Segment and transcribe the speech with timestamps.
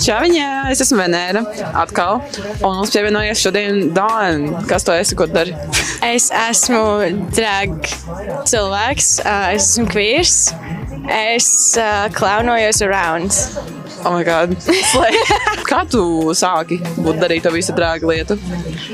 [0.00, 1.42] Čaviņā, es esmu Venēra
[1.82, 2.22] atkal.
[2.60, 4.62] Un mums pievienojies šodien Dāna.
[4.70, 5.52] Kas to esi, ko dari?
[6.06, 6.82] Es esmu
[7.36, 7.76] drag
[8.48, 10.38] cilvēks, es esmu queers.
[11.10, 11.50] Es
[11.80, 13.79] uh, klaunojos around.
[14.04, 14.54] Oh, my God.
[15.70, 16.00] Kā tu
[16.34, 18.36] sāki būt darīt to visu drāgu lietu?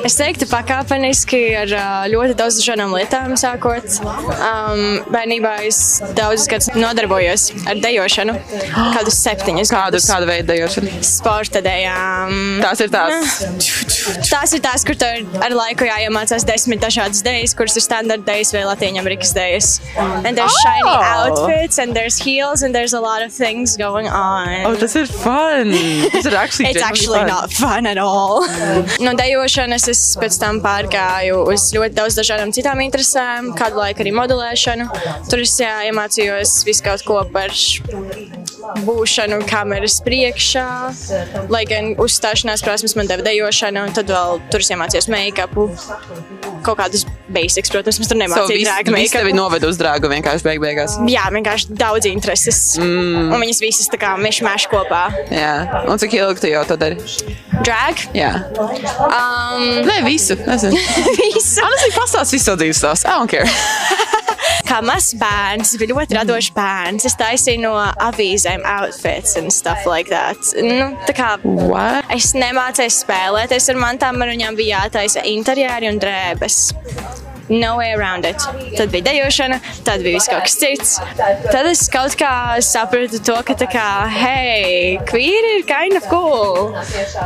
[0.05, 1.71] Es teiktu, pakāpeniski ar
[2.13, 3.87] ļoti daudz dažādām lietām sākot.
[4.03, 4.83] Um,
[5.15, 5.79] bērnībā es
[6.19, 8.35] daudzus gadus nodarbojos ar dejošanu,
[8.97, 10.09] kādus septiņus Kādu, gadus.
[10.11, 10.93] kādu veidu dejošanu?
[11.07, 12.35] Sporta dejām.
[12.65, 13.39] Tās ir tās.
[14.27, 18.27] Tās ir tās, kur tev ir ar laiku jāiemācās desmit dažādas idejas, kuras ir standarta
[18.27, 19.73] idejas vai latīņu amerikas idejas.
[19.97, 20.63] And there's Oh!
[20.67, 24.67] shiny outfits, and there's heels, and there's a lot of things going on.
[24.67, 25.73] Oh, tas ir fun.
[26.13, 27.29] Tas ir actually It's actually fun.
[27.29, 28.45] not fun at all.
[29.07, 34.15] no dejošanas es pēc tam pārgāju uz ļoti daudz dažādām citām interesēm, kādu laiku arī
[34.17, 34.89] modelēšanu.
[35.31, 37.55] Tur es jā, iemācījos visu kaut ko par
[38.87, 40.67] būšanu kameras priekšā,
[41.53, 45.69] lai gan uzstāšanās prasmes man deva dejošana, un tad vēl tur es iemācījos make-upu.
[46.67, 49.39] Kaut kādus basics, protams, mēs tur nemācījām drāgu viss tevi make-upu.
[49.41, 50.97] noved uz drāgu vienkārši beig beigās.
[51.11, 52.61] Jā, vienkārši daudz intereses.
[52.81, 53.33] Mm.
[53.35, 55.07] Un viņas visas tā kā mišmaš kopā.
[55.33, 55.85] Jā.
[55.91, 57.01] Un cik ilgi tu jau to dari?
[57.67, 58.05] Drag?
[58.17, 58.33] Jā.
[58.57, 60.39] Um, Nē, visu.
[60.47, 60.77] Nezinu.
[61.23, 61.65] visu.
[61.65, 63.11] Honestly, pastāst visu savu dzīves stāstu.
[63.11, 64.13] I don't care.
[64.67, 67.07] Kā mazs bērns, es biju ļoti radošs bērns.
[67.07, 70.41] Es taisīju no avīzēm outfits and stuff like that.
[70.59, 72.11] Nu, tā kā What?
[72.11, 76.59] es nemācīju spēlēties ar mantām, man viņām bija jātaisa interjeri un drēbes.
[77.49, 78.37] No way around it.
[78.77, 80.97] Tad bija dejošana, tad bija viss kaut kas cits.
[81.53, 86.75] Tad es kaut kā sapratu to, ka tā kā, hei, queer ir kind of cool.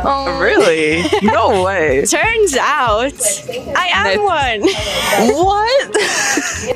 [0.05, 1.03] Un Really?
[1.25, 2.05] No way.
[2.05, 3.17] turns out,
[3.75, 4.61] I am one.
[5.33, 5.97] What?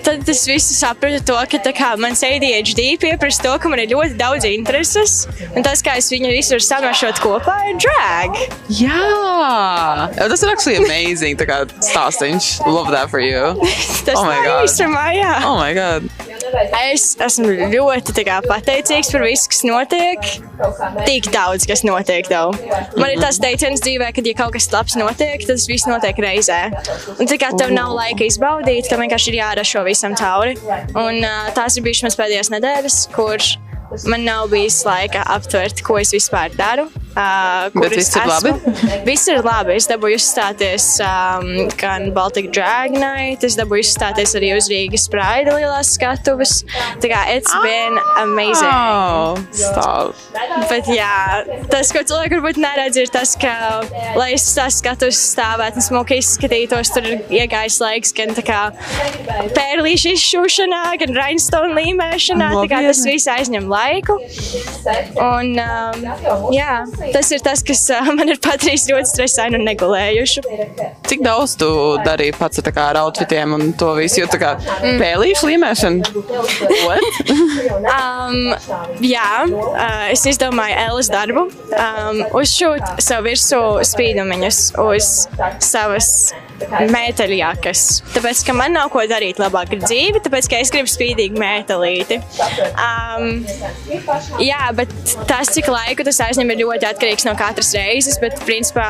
[0.05, 3.93] Tad es visu sapratu to, ka tā kā mans ADHD pieprasa to, ka man ir
[3.93, 5.25] ļoti daudz intereses.
[5.53, 8.41] Un tas, kā es viņu visu varu samašot kopā, ir drag.
[8.81, 10.09] Jā.
[10.17, 11.37] Tas ir actually amazing.
[11.37, 12.51] Tā kā stāstīņš.
[12.65, 13.34] Love that for you.
[14.05, 14.67] Tas Oh my tā God.
[14.67, 15.33] īsumā, jā.
[15.47, 16.07] Oh my god.
[16.85, 20.27] Es esmu ļoti kā, pateicīgs par visu, kas notiek.
[21.07, 22.29] Tik daudz, kas notiek.
[22.29, 22.53] Though.
[22.99, 26.19] Man ir tas teiciens dzīvē, ka, ja kaut kas labs notiek, tad tas viss notiek
[26.21, 26.61] reizē.
[27.17, 30.55] Un tā kā tev nav laika izbaudīt, ka vienkārši ir jārada šo visam cauri.
[30.93, 31.23] Un
[31.57, 33.41] tās ir bijušas manas pēdējās nedēļas, kur
[34.11, 36.87] man nav bijis laika aptvert, ko es vispār daru.
[37.15, 38.51] Uh, Bet viss ir labi?
[39.05, 39.77] Viss ir labi.
[39.79, 45.53] Es dabūju uzstāties um, gan Baltic Drag Night, es dabūju uzstāties arī uz Rīgas Pride
[45.55, 46.57] lielās skatuves.
[46.99, 48.67] Tā kā it's been amazing.
[48.67, 50.19] Oh, stop.
[50.67, 53.53] Bet jā, tas, ko cilvēki varbūt neredz, ir tas, ka,
[54.19, 58.59] lai es tās skatus stāvētu un smuki izskatītos, tur ir iegājis laiks gan tā kā
[59.55, 62.51] pērlīšu izšūšanā, gan rhinestone līmēšanā.
[62.59, 64.19] Tā kā tas viss aizņem laiku.
[65.15, 66.83] Un um, jā,
[67.13, 67.83] tas ir tas, kas
[68.17, 70.43] man ir padarījis ļoti stresainu un negulējušu.
[71.09, 71.69] Cik daudz tu
[72.05, 74.21] darīji pats kā ar outfitiem un to visu?
[74.23, 76.13] Jo tā kā pēlīšu līmēšana.
[76.85, 77.05] What?
[77.85, 78.53] Um,
[79.03, 81.45] jā, uh, es izdomāju Elas darbu.
[81.75, 85.11] Um, uzšūt savu virsū spīdumiņus uz
[85.63, 86.09] savas
[86.91, 87.83] mēteļjakas.
[88.13, 92.19] Tāpēc, ka man nav ko darīt labāk ar dzīvi, tāpēc, ka es gribu spīdīgu mētelīti.
[92.71, 93.43] Um,
[94.43, 94.91] jā, bet
[95.29, 98.87] tas, cik laiku tas aizņem, ir ļoti atkarīgs no katras reizes, bet, principā,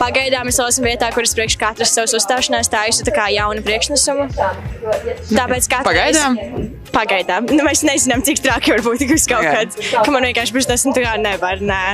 [0.00, 4.28] pagaidām es esmu vietā, kur es priekš katras savas uzstāšanās taisu tā kā jaunu priekšnesumu.
[5.32, 6.38] Tāpēc katru Pagaidām?
[6.40, 7.46] reizi- Pagaidām.
[7.52, 9.52] Nu, mēs nezinām, cik traki var būt kaut Jā.
[9.56, 9.78] kāds.
[10.04, 11.84] Ka man vienkārši būs tas, nu, tā kā nevar, nē.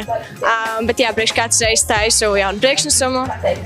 [0.42, 3.22] Um, bet jā, priekš katras reizes taisu jaunu priekšnesumu,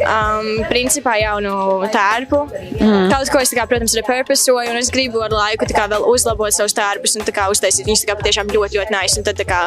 [0.07, 1.55] um, principā jaunu
[1.93, 2.43] tērpu.
[2.81, 3.09] Mm.
[3.13, 6.75] Kaut ko es, kā, protams, repurposoju, un es gribu ar laiku kā vēl uzlabot savus
[6.77, 9.19] tērpus un kā uztaisīt viņus kā patiešām ļoti, ļoti nice.
[9.21, 9.63] Un tad kā,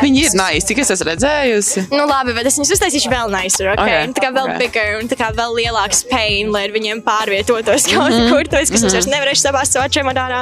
[0.00, 1.86] Viņi ir nice, cik es esmu redzējusi.
[1.90, 3.80] nu labi, bet es viņus uztaisīšu vēl nicer, ok?
[3.80, 4.58] Ok, Un Tā kā vēl ok.
[4.60, 8.70] bigger un tā kā vēl lielāks pain, lai ar viņiem pārvietotos kaut Mhm, kur, tāpēc,
[8.72, 8.98] kas mm -hmm.
[8.98, 10.40] es nevarēšu sabāzt savā čemodānā.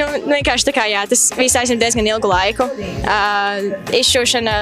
[0.00, 2.66] Nu, nu, vienkārši tā kā, jā, tas viss aizņem diezgan ilgu laiku.
[3.04, 4.54] Uh, izšūšana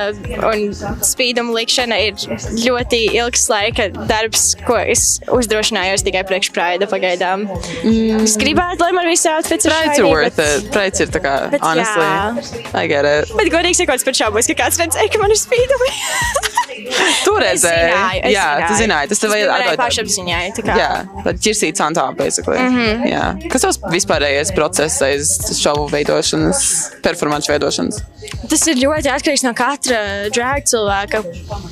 [0.49, 0.65] un
[1.07, 2.17] spīduma likšana ir
[2.65, 7.47] ļoti ilgs laika darbs, ko es uzdrošinājos tikai priekš praida pagaidām.
[7.85, 8.25] Mm.
[8.27, 10.71] Es gribētu, lai man visi outfits ir Price ir shiny, worth bet- it.
[10.75, 12.09] Price ir tā kā, Bet honestly.
[12.09, 12.75] jā.
[12.83, 13.31] I get it.
[13.39, 15.93] Bet godīgi sakot, es pat šaubos, ka kāds redzēja, ka man ir spīdumi.
[17.39, 17.89] Tu redzēji.
[17.89, 18.79] zināju, Jā, tu zināju.
[18.83, 19.09] zināji.
[19.13, 19.81] Tas tev nevarēju atdot.
[19.85, 20.43] pašapziņai.
[20.79, 20.93] Jā,
[21.25, 22.59] tad ķirsīts on top, basically.
[22.59, 22.77] Mm.
[22.77, 23.07] -hmm.
[23.13, 23.25] Jā.
[23.53, 25.33] Kas tavs vispārējais process aiz
[25.63, 26.63] šovu veidošanas,
[27.03, 28.03] performanču veidošanas?
[28.51, 31.23] Tas ir ļoti atkarīgs no katra drag cilvēka.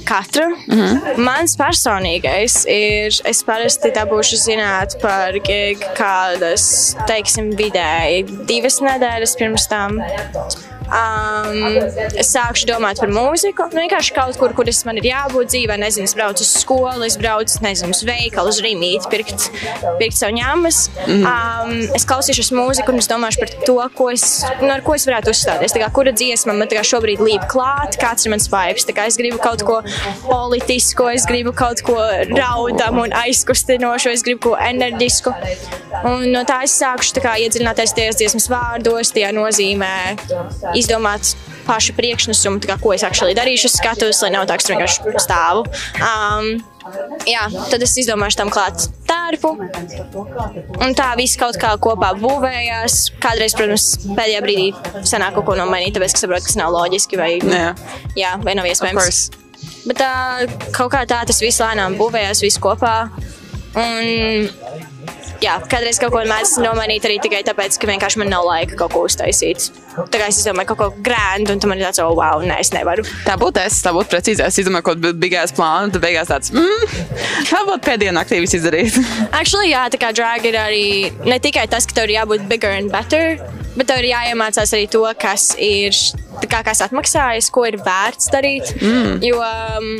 [0.08, 0.46] Katra.
[0.46, 0.78] Mm.
[0.78, 1.18] -hmm.
[1.18, 9.68] Mans personīgais ir, es parasti dabūšu zināt par gig kādas, teiksim, vidēji divas nedēļas pirms
[9.68, 10.00] tam.
[10.96, 11.76] Um,
[12.16, 13.68] es sākšu domāt par mūziku.
[13.72, 17.04] Nu, vienkārši kaut kur, kur es man ir jābūt dzīvē, nezinu, es braucu uz skolu,
[17.06, 19.48] es braucu, nezinu, uz veikalu, uz rīmīti, pirkt,
[20.00, 20.80] pirkt savu ņēmas.
[21.06, 21.26] Mm.
[21.26, 24.26] Um, es klausīšos mūziku un es domāšu par to, ko es,
[24.62, 25.74] nu, ar ko es varētu uzstāties.
[25.76, 28.88] Tā kā, kura dziesma man tā kā šobrīd līp klāt, kāds ir mans vibes.
[28.88, 29.80] Tā kā es gribu kaut ko
[30.26, 31.98] politisku, es gribu kaut ko
[32.32, 35.34] raudam un aizkustinošu, es gribu ko enerģisku.
[36.06, 39.94] Un no tā es sākšu kā, iedziļināties tajās dziesmas vārdos, tajā nozīmē,
[40.86, 41.34] izdomāt
[41.66, 45.14] pašu priekšnesumu, kā, ko es actually darīšu uz skatuves, lai nav tā, ka es vienkārši
[45.22, 45.64] stāvu.
[45.98, 46.50] Um,
[47.26, 49.50] jā, tad es izdomāšu tam klāt tērpu.
[50.86, 53.00] Un tā viss kaut kā kopā būvējās.
[53.22, 54.68] Kādreiz, protams, pēdējā brīdī
[55.08, 57.72] sanāk kaut ko nomainīt, tāpēc, ka saprotu, ka tas nav loģiski vai, Jā.
[58.18, 59.24] jā, vai nav iespējams.
[59.86, 60.12] Bet tā,
[60.76, 62.96] kaut kā tā tas viss lēnām būvējās, viss kopā.
[63.76, 64.46] Un
[65.42, 68.94] jā, kādreiz kaut ko mēdz nomainīt arī tikai tāpēc, ka vienkārši man nav laika kaut
[68.94, 69.68] ko uztaisīt.
[69.96, 72.58] Tā kā es izdomāju kaut ko grāmatu, un tu man ir tāds, oh, wow, nē,
[72.62, 73.04] es nevaru.
[73.26, 74.44] Tā būtu es, tā būtu precīzi.
[74.44, 76.96] Es izdomāju kaut kādu bigās plānu, tad beigās tāds, mm,
[77.50, 78.98] tā būtu pēdējā naktī viss izdarīt.
[79.30, 80.86] Actually, jā, tā kā drag ir arī
[81.24, 83.40] ne tikai tas, ka tev ir jābūt bigger and better,
[83.76, 85.96] bet tev ir jāiemācās arī to, kas ir,
[86.48, 88.72] kā, kas atmaksājas, ko ir vērts darīt.
[88.80, 89.22] Mm.
[89.26, 89.90] Jo um,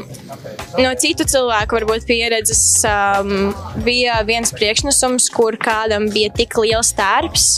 [0.80, 3.52] no citu cilvēku varbūt pieredzes um,
[3.86, 7.50] bija viens priekšnesums, kur kādam bija tik liels tērps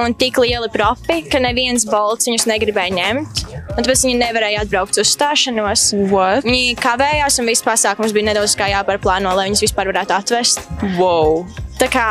[0.00, 3.42] un tik lieli profi, ka neviens bolts viņus negribēja ņemt.
[3.74, 5.88] Un tāpēc viņi nevarēja atbraukt uz stāšanos.
[6.12, 6.46] What?
[6.46, 10.62] Viņi kavējās, un viss pasākums bija nedaudz kā jāpārplāno, lai viņus vispār varētu atvest.
[10.98, 11.44] Wow!
[11.74, 12.08] Tā kā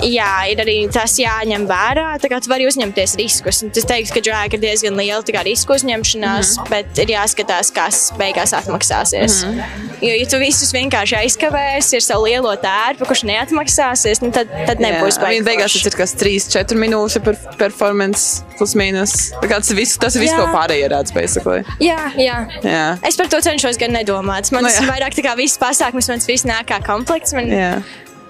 [0.00, 2.06] jā, ir arī tas jāņem vērā.
[2.22, 3.60] Tā kā tu vari uzņemties riskus.
[3.68, 6.70] Es teiktu, ka drāga ir diezgan liela risku uzņemšanās, mm -hmm.
[6.72, 9.44] bet ir jāskatās, kas beigās atmaksāsies.
[9.44, 9.87] Mm -hmm.
[9.98, 14.82] Jo, ja tu visus vienkārši aizkavēsi ar savu lielo tērpu, kurš neatmaksāsies, nu, tad, tad
[14.82, 15.46] nebūs baigts.
[15.46, 19.16] Beigās tas ir kas 3-4 minūtes per performance, plus mīnus.
[19.42, 21.64] Tas, visu, tas viss, ko pārējie redz, basically.
[21.82, 22.40] Jā, jā.
[22.62, 22.84] jā.
[23.08, 24.52] Es par to cenšos gan nedomāt.
[24.54, 27.34] Man tas no, vairāk tā kā viss pasākums, mans viss nāk kā komplekts.
[27.36, 27.72] Man, jā.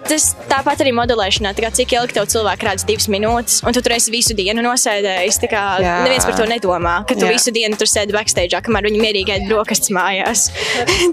[0.08, 3.94] Tas tāpat arī modelēšanā, kā, cik ilgi tev cilvēks redz divas minūtes, un tu tur
[3.96, 5.40] esi visu dienu nosēdējis.
[5.48, 5.62] Kā,
[6.06, 7.32] neviens par to nedomā, ka tu Jā.
[7.34, 10.48] visu dienu tur sēdi backstage, kamēr viņi mierīgi ēd brokastis mājās.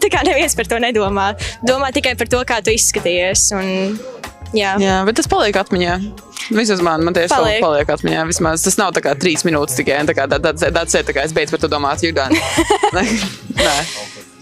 [0.04, 1.32] tā kā neviens par to nedomā.
[1.68, 3.50] Domā tikai par to, kā tu izskaties.
[3.56, 4.00] Un,
[4.56, 4.76] jā.
[4.82, 6.00] jā, bet tas paliek atmiņā.
[6.56, 7.60] Vismaz man, man tieši paliek.
[7.60, 8.28] tā paliek atmiņā.
[8.30, 10.04] Vismaz tas nav tā kā trīs minūtes tikai.
[10.08, 12.38] Tā kā tāds tā, tā, tā, tā, kā es beidzu par to domāt, Jurgān.
[12.96, 13.10] Nē.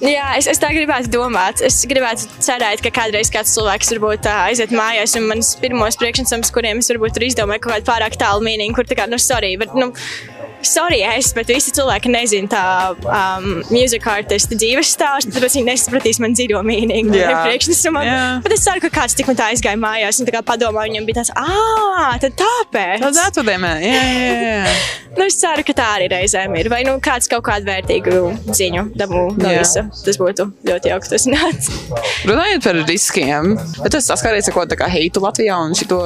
[0.04, 1.62] Jā, es, es tā gribētu domāt.
[1.64, 6.52] Es gribētu cerēt, ka kādreiz kāds cilvēks varbūt uh, aiziet mājās, un manas pirmos priekšnesums,
[6.52, 9.54] kuriem es varbūt tur izdomāju kaut kādu pārāk tālu mīnīgu, kur tā kā, nu, sorry,
[9.62, 9.94] bet, nu,
[10.68, 12.63] sorry, es, bet visi cilvēki nezina tā
[12.95, 17.44] um, mūzika artista dzīves stāstu, tāpēc viņi nesapratīs man dziļo mīnīgu yeah.
[17.45, 18.07] priekšnesumam.
[18.07, 18.42] Yeah.
[18.45, 21.07] Bet es ceru, ka kāds tik man tā aizgāja mājās un tā kā padomā, viņam
[21.10, 23.04] bija tāds, ah, tad tāpēc.
[23.04, 24.75] Tas atvedēmē, jā, jā, jā.
[25.18, 26.69] nu, es ceru, ka tā arī reizēm ir.
[26.74, 28.21] Vai nu kāds kaut kādu vērtīgu
[28.56, 29.62] ziņu dabū no yeah.
[29.62, 29.86] visa.
[30.06, 31.69] Tas būtu ļoti jauki tas nāc.
[32.30, 36.00] Runājot par riskiem, bet es saskāries ar ko tā kā heitu Latvijā un šito,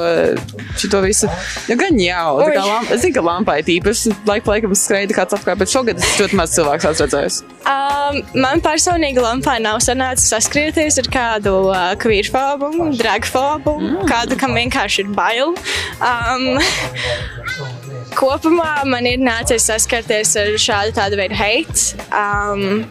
[0.79, 1.29] šito visu.
[1.69, 5.15] Ja gan jau, tā kā lamp, es zinu, ka lampai tīpaši laik pa laikam skraida
[5.15, 7.39] kāds apkārt, bet šogad es ļoti maz cilvēku esmu redzējis.
[7.67, 14.05] Um, man personīgi lampā nav sanācis saskrieties ar kādu uh, kvīrfobu, dragfobu, mm.
[14.09, 15.55] kādu, kam vienkārši ir bail.
[15.99, 16.47] Um,
[18.19, 21.99] kopumā man ir nācies saskarties ar šādu tādu veidu hate.
[22.07, 22.87] Um,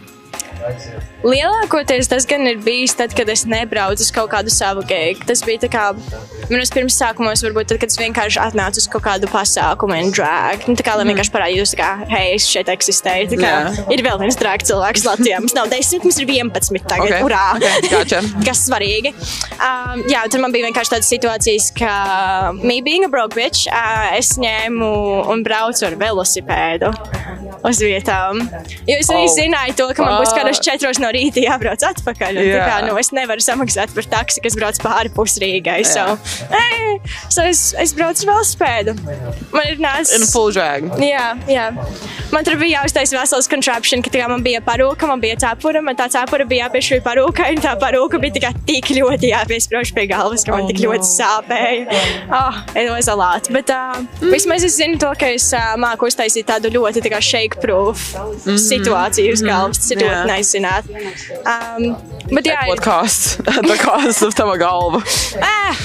[1.25, 5.25] Lielākoties tas gan ir bijis tad, kad es nebraucu uz kaut kādu savu gēgu.
[5.25, 5.85] Tas bija tā kā
[6.51, 10.67] manos pirms sākumos, varbūt tad, kad es vienkārši atnācu uz kaut kādu pasākumu un drag.
[10.69, 11.13] Nu, tā kā lai mm.
[11.13, 13.31] vienkārši parādītos, ka, hei, es šeit eksistēju.
[13.33, 13.79] Tā kā yeah.
[13.95, 15.41] ir vēl viens drag cilvēks Latvijā.
[15.41, 17.09] Mums nav 10, mums ir 11 tagad.
[17.09, 17.25] Okay.
[17.25, 17.43] Urā!
[17.57, 17.89] Okay.
[17.91, 18.21] Gotcha.
[18.47, 19.13] Kas svarīgi.
[19.57, 24.13] Um, jā, tad man bija vienkārši tādas situācijas, ka me being a broke bitch, uh,
[24.17, 24.93] es ņēmu
[25.33, 26.93] un braucu ar velosipēdu
[27.67, 28.43] uz vietām.
[28.87, 29.33] Jo es arī oh.
[29.33, 32.41] zināju to, ka man būs kādas četras no rīta jābrauc atpakaļ.
[32.41, 32.67] Yeah.
[32.69, 35.81] kā, nu, es nevaru samaksāt par taksi, kas brauc pāri pusrīgai.
[35.83, 36.15] Yeah.
[36.17, 36.97] So, hey,
[37.33, 38.95] so es, es braucu ar velospēdu.
[39.53, 40.13] Man ir nāc.
[40.15, 40.89] In full drag.
[41.03, 41.69] Jā, jā.
[42.31, 46.09] Man tur bija jāuztaisa vesels contraption, ka man bija parūka, man bija cepura, man tā
[46.11, 50.51] cepura bija jāpiešķir parūkai, un tā parūka bija tikai tik ļoti jāpiesprāž pie galvas, ka
[50.55, 52.01] man oh, tik ļoti sāpēja.
[52.27, 53.47] Oh, it was a lot.
[53.53, 54.33] Bet uh, mm.
[54.33, 58.09] vismaz es zinu to, ka es uh, māku uztaisīt tādu ļoti tā kā shake proof
[58.11, 58.59] mm -hmm.
[58.65, 59.79] situāciju uz galvas.
[59.79, 60.91] Tas ir ļoti nezināt.
[61.47, 61.95] Um,
[62.33, 63.39] bet jā, What cost?
[63.71, 65.03] The cost of tava galva.
[65.41, 65.75] ah,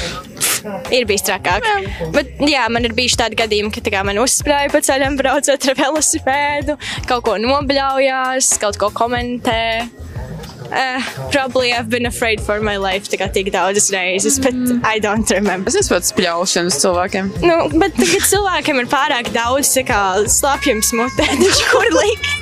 [0.94, 1.66] ir bijis trakāk.
[1.66, 2.10] Jā.
[2.14, 5.78] Bet jā, man ir bijuši tādi gadījumi, ka tā man uzsprāja pa ceļam braucot ar
[5.82, 6.78] velosipēdu,
[7.10, 9.62] kaut ko nobļaujās, kaut ko komentē.
[10.72, 14.56] Uh, probably I've been afraid for my life tā kā tik daudzas reizes, but
[14.88, 15.68] I don't remember.
[15.68, 17.28] Es esmu pats pļaušanas cilvēkiem.
[17.44, 20.00] Nu, bet tagad cilvēkiem ir pārāk daudz tā kā
[20.32, 22.32] slapjums mutē, taču kur likt?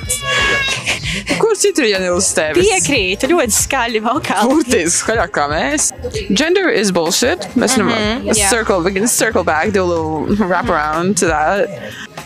[1.41, 2.63] Kur citur, ja ne uz tevis?
[2.63, 4.55] Piekrītu, ļoti skaļi vokāli.
[4.55, 5.91] Burtiski skaļāk kā mēs.
[6.29, 7.49] Gender is bullshit.
[7.59, 8.49] Mēs mm -hmm, jā.
[8.49, 11.67] circle, we can circle back, do a little wrap around to that.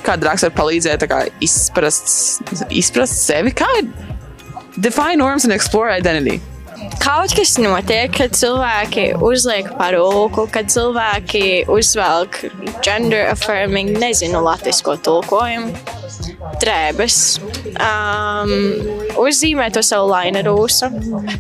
[0.06, 3.50] Kā drāks var palīdzēt tā kā izprast, izprast sevi?
[3.58, 3.90] Kā ir
[4.80, 6.42] define norms and explore identity?
[7.00, 12.42] Kaut kas notiek, kad cilvēki uzliek parūku, kad cilvēki uzvelk
[12.86, 15.72] gender affirming, nezinu, latvisko tulkojumu,
[16.62, 17.18] drēbes,
[17.80, 18.52] um,
[19.22, 20.90] uzzīmē to savu laina rūsu,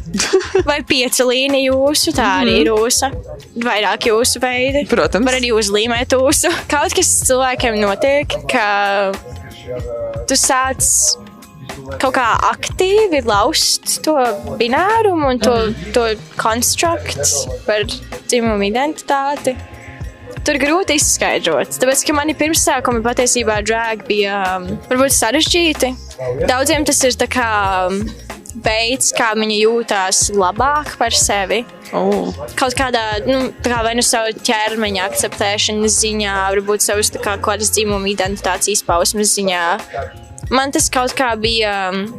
[0.69, 3.11] vai piecu līniju jūsu, tā arī ir rūsa,
[3.65, 4.85] vairāk jūsu veidi.
[4.91, 5.27] Protams.
[5.27, 6.51] Var arī uzlīmēt jūsu.
[6.71, 8.67] Kaut kas cilvēkiem notiek, ka
[10.29, 10.85] tu sāc
[12.01, 14.15] kaut kā aktīvi laust to
[14.59, 15.55] binārumu un to,
[15.95, 16.07] to
[16.39, 17.85] konstruktu par
[18.25, 19.55] dzimumu identitāti.
[20.45, 21.73] Tur grūti izskaidrot.
[21.81, 25.89] Tāpēc, ka mani pirmsākumi patiesībā drag bija um, varbūt sarežģīti.
[26.45, 27.47] Daudziem tas ir tā kā
[27.87, 28.03] um,
[28.65, 31.63] veids, kā viņi jūtās labāk par sevi.
[31.97, 32.29] Oh.
[32.59, 37.73] Kaut kādā, nu, tā kā vai nu savu ķermeņa akceptēšanas ziņā, varbūt savas kā kādas
[37.75, 39.65] dzimuma identitātes izpausmes ziņā.
[40.53, 41.77] Man tas kaut kā bija.
[41.93, 42.09] um,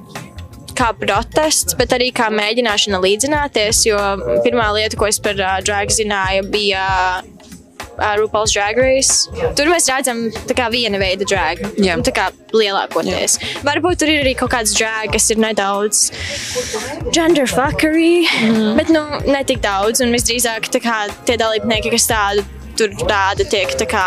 [0.76, 3.78] Kā protests, bet arī kā mēģināšana līdzināties.
[3.87, 3.97] Jo
[4.45, 6.83] pirmā lieta, ko es par uh, drag zināju, bija
[7.23, 9.30] uh, RuPaul's Drag Race.
[9.56, 11.62] Tur mēs redzam kā viena veida drag.
[11.80, 11.97] Jā.
[11.97, 13.38] Nu, Tā kā lielākoties.
[13.64, 16.11] Varbūt tur ir arī kaut kāds drag, kas ir nedaudz
[17.09, 18.76] gender fuckery, mm.
[18.76, 20.04] bet nu, ne tik daudz.
[20.04, 22.45] Un visdrīzāk kā tie dalībnieki, kas tādu
[22.76, 24.06] tur rāda, tiek tā kā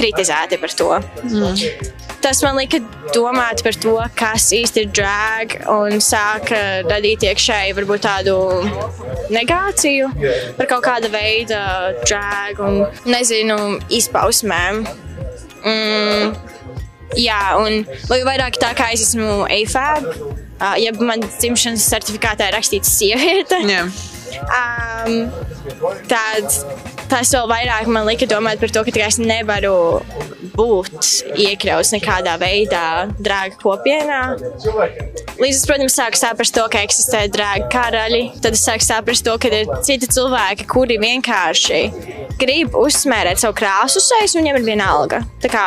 [0.00, 0.92] kritizēti par to.
[1.28, 2.05] Mm.
[2.24, 2.80] Tas man lika
[3.14, 6.58] domāt par to, kas īsti ir drag, un sāka
[6.88, 8.36] radīt iekšēji varbūt tādu
[9.34, 10.10] negāciju
[10.56, 11.60] par kaut kāda veida
[12.06, 13.58] drag un nezinu
[13.92, 14.82] izpausmēm.
[15.66, 16.34] Mm,
[17.18, 20.10] jā, un vai vairāk tā kā es esmu AFAB,
[20.82, 23.62] ja man dzimšanas certifikātā ir rakstīts sieviete.
[23.70, 23.86] Jā.
[24.36, 25.30] Um,
[26.10, 26.46] tad
[27.10, 29.76] tas vēl vairāk man lika domāt par to, ka es nevaru
[30.56, 32.84] būt iekļauts nekādā veidā
[33.18, 34.20] drāga kopienā.
[35.36, 38.22] Līdz es, protams, sāku saprast to, ka eksistē drāga karaļi.
[38.44, 41.82] Tad es sāku saprast to, ka ir citi cilvēki, kuri vienkārši
[42.40, 45.22] grib uzsmērēt savu krāsu sejas, un viņiem ir viena alga.
[45.42, 45.66] Tā kā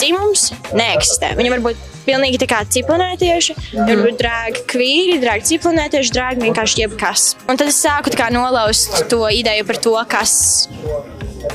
[0.00, 1.34] dzimums neeksistē.
[1.38, 3.88] Viņi var būt pilnīgi tā kā ciplanētieši, mm.
[3.90, 7.26] var būt drāgi kvīri, drāgi ciplanētieši, drāgi vienkārši jebkas.
[7.46, 10.34] Un tad es sāku kā nolaust to ideju par to, kas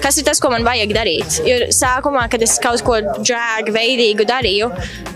[0.04, 1.40] kas ir tas, ko man vajag darīt.
[1.48, 4.72] Jo sākumā, kad es kaut ko drāgu veidīgu darīju,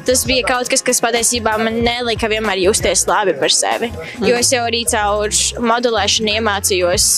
[0.08, 3.92] tas bija kaut kas, kas patiesībā man nelika vienmēr justies labi par sevi.
[4.26, 5.34] Jo es jau arī caur
[5.72, 7.12] modulēšanu iemācījos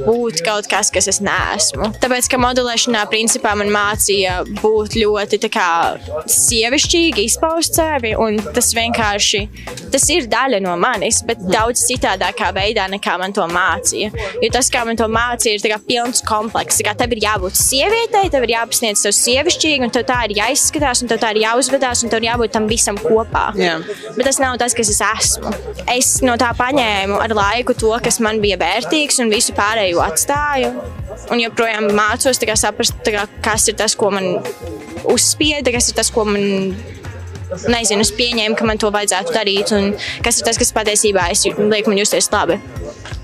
[0.00, 1.90] būt kaut kas, kas es neesmu.
[2.00, 5.70] Tāpēc, ka modulēšanā principā man mācīja būt ļoti kā
[6.30, 9.42] sievišķīgi, izpaust sevi, un tas vienkārši,
[9.92, 14.12] tas ir daļa no manis, bet daudz citādākā veidā nekā man to mācīja.
[14.40, 16.59] Jo tas, kā man to mācīja, ir pilns komplekss.
[16.60, 20.36] Tā kā tev ir jābūt sievietei, tev ir jāpasniedz sev sievišķīgi, un tev tā ir
[20.36, 23.46] jāizskatās, un tev tā ir jāuzvedās, un tev ir jābūt tam visam kopā.
[23.58, 23.78] Jā.
[24.16, 25.54] Bet tas nav tas, kas es esmu.
[25.90, 30.74] Es no tā paņēmu ar laiku to, kas man bija vērtīgs, un visu pārējo atstāju.
[31.32, 34.40] Un joprojām mācos kā saprast, kā, kas ir tas, ko man
[35.08, 36.74] uzspieda, kas ir tas, ko man.
[37.68, 41.44] Nezinu, es pieņēmu, ka man to vajadzētu darīt, un kas ir tas, kas patiesībā es
[41.46, 42.60] jū- liek man justies labi.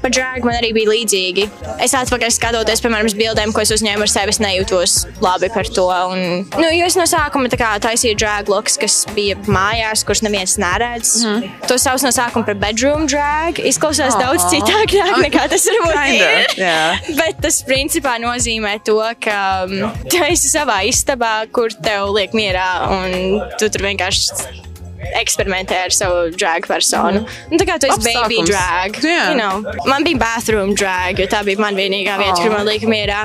[0.02, 1.48] Par drāgu man arī bija līdzīgi.
[1.82, 4.92] Es atpakaļ skatoties, piemēram, uz bildēm, ko es uzņēmu ar sevi, es nejūtos
[5.24, 5.86] labi par to.
[6.12, 10.22] Un, nu, jo es no sākuma tā kā taisīju drag looks, kas bija mājās, kurus
[10.22, 11.24] neviens neredz.
[11.24, 11.40] Mm.
[11.42, 11.66] -hmm.
[11.68, 13.58] To sauc no sākuma par bedroom drag.
[13.58, 14.20] Izklausās Aw.
[14.20, 16.46] daudz citādāk nekā tas varbūt ir.
[16.56, 16.98] jā.
[17.16, 22.90] Bet tas principā nozīmē to, ka um, tu esi savā istabā, kur tev liek mierā,
[22.90, 24.75] un tu tur vienkārši first.
[25.20, 27.24] Eksperimentē ar savu drag personu.
[27.50, 27.58] Mm.
[27.60, 28.48] Tā kā tu esi baby Apstākums.
[28.50, 29.00] drag.
[29.02, 29.24] Jā.
[29.30, 29.86] You know.
[29.86, 32.42] Man bija bathroom drag, jo tā bija man vienīgā vieta, Oh.
[32.42, 33.20] kur man lika mierā.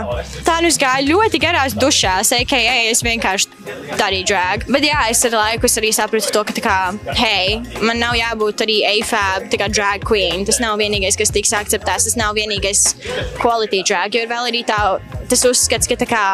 [0.47, 2.89] Tā nu es gāju ļoti garās dušās, a.k.a.
[2.91, 3.47] es vienkārši
[3.97, 4.65] darīju drag.
[4.71, 6.77] Bet jā, es ar laiku es arī sapratu to, ka tā kā,
[7.17, 10.45] hei, man nav jābūt arī AFAB, tā kā drag queen.
[10.45, 12.95] Tas nav vienīgais, kas tiks akceptēts, tas nav vienīgais
[13.41, 14.99] quality drag, jo ir vēl arī tā,
[15.29, 16.25] tas uzskats, ka tā kā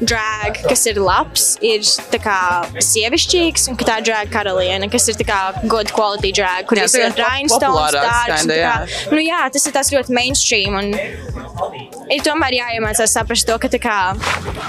[0.00, 1.80] drag, kas ir labs, ir
[2.12, 2.38] tā kā
[2.82, 5.16] sievišķīgs, un ka tā drag karaliene, kas ir
[5.66, 8.00] good quality drag, kur Jā, ir tā ir rhinestones
[8.30, 10.92] kinda, tā kā- Nu jā, tas ir tas ļoti mainstream, un
[12.12, 13.98] ir tomēr jāiemācās saprast to, ka, kā,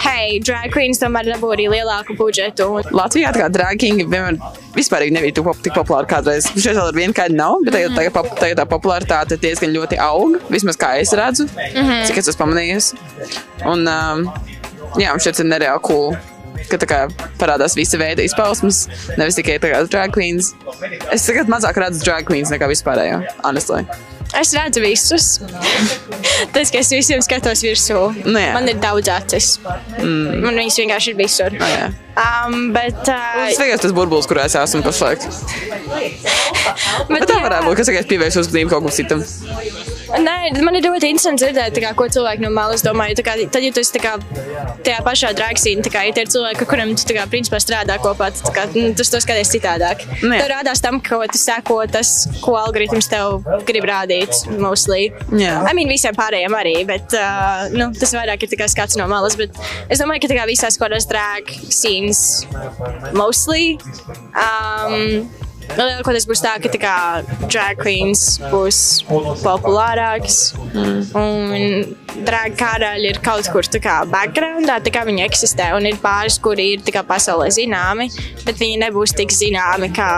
[0.05, 2.69] hei, drag queens tomēr dabū arī lielāku budžetu.
[2.79, 4.39] Un Latvijā tā kā drag king vienmēr
[4.77, 6.47] vispār nebija tik, pop, tik populāra kādreiz.
[6.55, 9.99] Šeit vēl ar vienu kādu nav, bet tagad, tagad, pop, tagad tā popularitāte diezgan ļoti
[9.99, 10.39] aug.
[10.53, 11.47] Vismaz kā es redzu,
[12.07, 12.97] cik es esmu pamanījusi.
[13.65, 14.25] Un, um,
[15.01, 16.17] jā, šeit ir nereāli cool.
[16.67, 16.99] Ka kā
[17.39, 18.85] parādās visa veida izpausmes,
[19.19, 20.53] nevis tikai drag queens.
[21.13, 23.85] Es tagad mazāk redzu drag queens nekā vispārējo, honestly.
[24.35, 25.27] es redzu visus.
[26.51, 28.51] Tas, ka es visiem skatos virsū, Nu jā.
[28.57, 29.53] man ir daudz acis.
[30.01, 30.41] Mm.
[30.43, 31.55] Man viņas vienkārši ir visur.
[31.55, 31.87] Oh, jā.
[32.17, 35.23] Um, bet, uh, Tas vienkārši tas burbulis, kurā es esmu pašlaik.
[35.23, 39.23] bet, Bet tā varētu būt, ka es tikai pievēršu uzmanību kaut kam citam.
[40.07, 43.09] Nē, man ir ļoti interesanti dzirdēt, kā, ko cilvēki no malas domā.
[43.11, 44.15] jo Kā, tad, ja tu esi kā,
[44.85, 48.65] tajā pašā drāgsīnā, tad ja ir cilvēki, kuriem tu kā, principā, strādā kopā, tad kā,
[48.75, 50.05] nu, tu to skaties citādāk.
[50.23, 50.39] Nē.
[50.39, 55.09] Tev rādās tam, ko tu seko, tas, ko algoritms tev grib rādīt, mostly.
[55.35, 55.57] Jā.
[55.67, 59.35] I mean, visiem pārējiem arī, bet uh, nu, tas vairāk ir skats no malas.
[59.39, 59.55] Bet
[59.91, 62.45] es domāju, ka kā visās kādās drag scenes,
[63.17, 63.75] mostly.
[64.37, 65.27] Um,
[65.75, 66.95] Lielākoties būs tā, ka tā kā,
[67.47, 68.81] drag queens būs
[69.43, 70.53] populārākas.
[70.73, 71.01] Mm.
[71.17, 75.69] Un drag karaļi ir kaut kur tā kā backgroundā, tā kā viņi eksistē.
[75.77, 78.07] Un ir pāris, kuri ir tā kā pasaulē zināmi,
[78.45, 80.09] bet viņi nebūs tik zināmi kā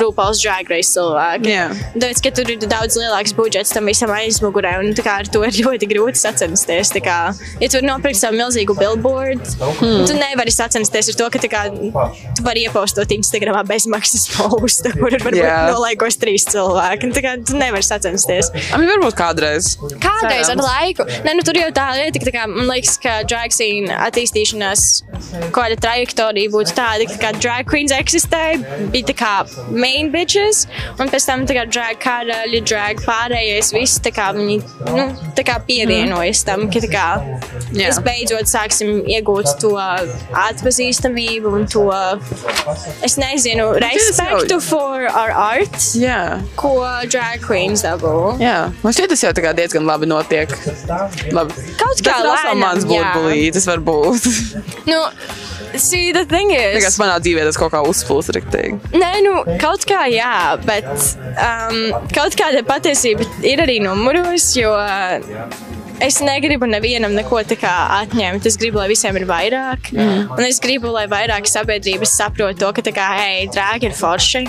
[0.00, 1.50] RuPaul's Drag Race cilvēki.
[1.52, 1.66] Jā.
[1.96, 5.44] Tāpēc, ka tur ir daudz lielāks budžets tam visam aizmugurē, un tā kā ar to
[5.46, 6.92] ir ļoti grūti sacensties.
[6.94, 10.06] Tā Kā, ja tu vari nopirkt savu milzīgu billboard, hmm.
[10.08, 15.12] tu nevari sacensties ar to, ka tā kā, tu vari iepostot Instagramā bezmaksas postu, kur
[15.12, 15.58] ir varbūt Jā.
[15.72, 17.10] nolaikos trīs cilvēki.
[17.16, 18.50] Tā kā tu nevari sacensties.
[18.54, 19.74] I mean, varbūt kādreiz.
[20.02, 20.68] Kādreiz ar Cerams.
[20.68, 23.98] laiku, ne, nu, tur jau tā lieta, ka tā kā, man liekas, ka drag scene
[24.06, 24.86] attīstīšanās
[25.54, 29.32] kāda trajektorija būtu tāda, ka tā kā drag queens eksistēja, bija tā kā
[29.72, 30.64] main bitches,
[30.98, 34.60] un pēc tam tā kā drag karaļi, drag pārējais, viss tā kā viņi,
[34.94, 37.74] nu, tā kā pievienojas tam, ka tā kā Jā.
[37.78, 41.86] mēs beidzot sāksim iegūt to atpazīstamību un to,
[43.04, 44.33] es nezinu, respektu
[44.64, 46.40] for our art, Jā.
[46.56, 46.74] ko
[47.10, 48.36] drag queens dabū.
[48.42, 50.52] Jā, man šķiet, tas jau diezgan labi notiek.
[51.34, 51.66] Labi.
[51.80, 54.30] Kaut kā lēnām, mans burbulītis, varbūt.
[54.90, 54.98] Nu,
[55.80, 58.92] see, the thing is, Tikai manā dzīvē tas kaut kā uzplūst riktīgi.
[58.92, 60.88] nē, nu, kaut kā jā, bet
[61.32, 61.78] um,
[62.14, 65.64] kaut kāda patiesība ir arī numuros, jo uh,
[66.02, 68.46] es negribu nevienam neko atņemt.
[68.46, 70.36] Es gribu, lai visiem ir vairāk, mm.
[70.36, 74.46] un es gribu, lai vairāk sabiedrības saprot to, ka kā, hei, drāgi ir forši.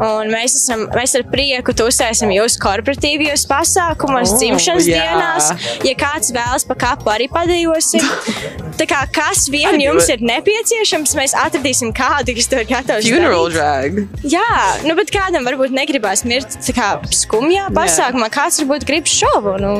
[0.00, 5.02] Un mēs, esam, mēs ar prieku tusēsim jūsu korporatīvajos pasākumos, oh, dzimšanas jā.
[5.02, 5.50] dienās.
[5.84, 8.06] Ja kāds vēlas pa kapu, arī padejosim.
[8.78, 13.06] Tā kā kas vien I jums ir nepieciešams, mēs atradīsim kādu, kas to ir gatavs.
[13.08, 13.54] Funeral darīt.
[13.54, 14.22] drag.
[14.32, 14.46] Jā,
[14.86, 19.56] nu, bet kādam varbūt negribās mirt kā skumjā pasākumā, kāds varbūt grib šovu.
[19.62, 19.72] Nu,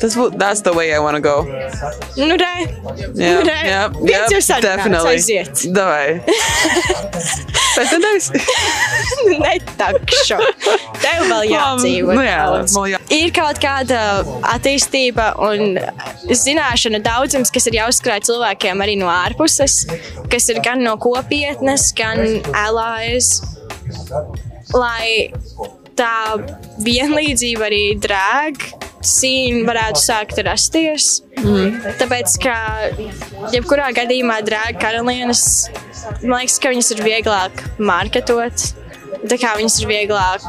[0.00, 1.42] Tas būtu, that's the way I wanna go.
[2.16, 2.54] nu re,
[3.14, 3.58] Jā, nu, re.
[3.68, 5.14] jā, Viens jā, ir sarunāts, definitely.
[5.16, 5.64] aiziet.
[5.72, 6.22] Davai.
[7.72, 8.26] Pēc nedēļas.
[9.42, 10.38] Netakšu.
[11.02, 12.16] Tev vēl jādzīvo.
[12.16, 12.40] Nu jā,
[12.72, 13.00] vēl jā.
[13.12, 14.00] Ir kaut kāda
[14.54, 15.76] attīstība un
[16.32, 19.82] zināšana daudzums, kas ir jāuzkrāj cilvēkiem arī no ārpuses,
[20.32, 22.22] kas ir gan no kopietnes, gan
[22.64, 23.34] allies,
[24.72, 25.32] lai
[25.98, 26.38] tā
[26.82, 28.60] vienlīdzība arī drag
[29.02, 31.08] scene varētu sākt rasties.
[31.42, 31.80] Mm.
[32.00, 32.56] Tāpēc, ka
[33.54, 35.44] jebkurā gadījumā drag karalienes,
[36.22, 38.68] man liekas, ka viņas ir vieglāk marketot.
[39.22, 40.46] Tā kā viņas ir vieglāk,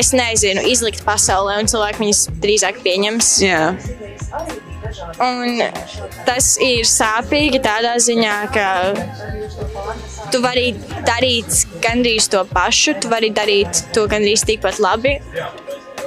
[0.00, 3.32] es nezinu, izlikt pasaulē, un cilvēki viņas drīzāk pieņems.
[3.44, 3.64] Jā.
[5.22, 5.60] Un
[6.26, 8.68] tas ir sāpīgi tādā ziņā, ka
[10.32, 10.70] tu vari
[11.06, 15.16] darīt gandrīz to pašu, tu vari darīt to gandrīz tikpat labi.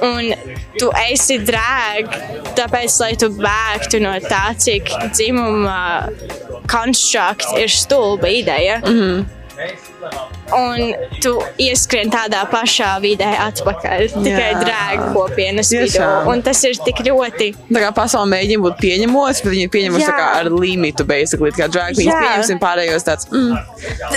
[0.00, 0.32] Un
[0.80, 2.08] tu esi drag,
[2.56, 6.08] tāpēc, lai tu bēgtu no tā, cik dzimuma
[6.70, 8.80] konstrukts ir stulba ideja.
[8.80, 9.24] Mm -hmm.
[10.56, 11.32] Un tu
[11.62, 16.06] ieskrien tādā pašā vidē atpakaļ, tikai drag kopienas vidū.
[16.30, 20.16] Un tas ir tik ļoti Tā kā pasaule mēģina būt pieņemot, bet viņi ir Jā.
[20.40, 21.52] ar limitu, basically.
[21.54, 22.18] Kā queens Jā.
[22.24, 23.70] pieņemsim pārējos tāds, mm,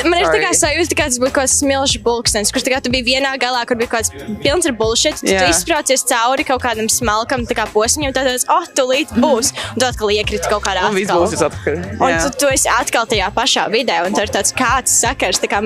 [0.04, 2.92] Man ir tā kā sajūta, ka tas būtu kaut kāds smilšu pulkstenis, kurš kā tu
[2.94, 5.20] biji vienā galā, kur bija kaut kāds pilns ar bullshit.
[5.22, 5.50] Tu, tu Jā.
[5.52, 9.54] izsprācies cauri kaut kādam smalkam kā posmam, un tad tas, oh, tūlīt būs.
[9.74, 11.80] Un tu atkal iekriti kaut kādā un viss būs atpakaļ.
[12.00, 15.52] Un tu, tu esi atkal tajā pašā vidē, un tur ir tāds kāds sakars, tā
[15.52, 15.62] kā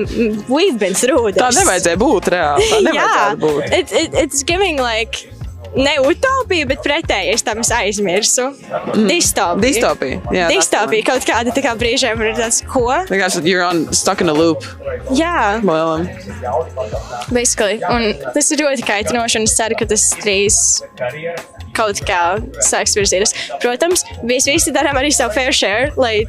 [0.48, 1.42] we've been through this.
[1.42, 2.68] Tā nevajadzēja būt reāli.
[2.70, 3.74] Tā Jā, nevajadzētu būt.
[3.80, 5.26] it, it, it's giving like.
[5.76, 8.48] Ne utopija, bet pretēji es tam aizmirsu.
[8.94, 9.60] Distopija.
[9.60, 10.20] Distopija.
[10.32, 12.86] Jā, that's the Distopija kaut kāda tā kā brīžiem ir tāds, ko?
[13.10, 14.64] Vienkārši you're on, stuck in a loop.
[15.14, 15.60] Jā.
[15.62, 16.08] Lielam.
[17.34, 17.80] Basically.
[17.90, 20.58] Un tas ir ļoti kaitinoši, un es ceru, ka tas drīz
[21.78, 22.22] kaut kā
[22.64, 23.34] sāks virzīties.
[23.62, 26.24] Protams, mēs visi darām arī savu fair share, lai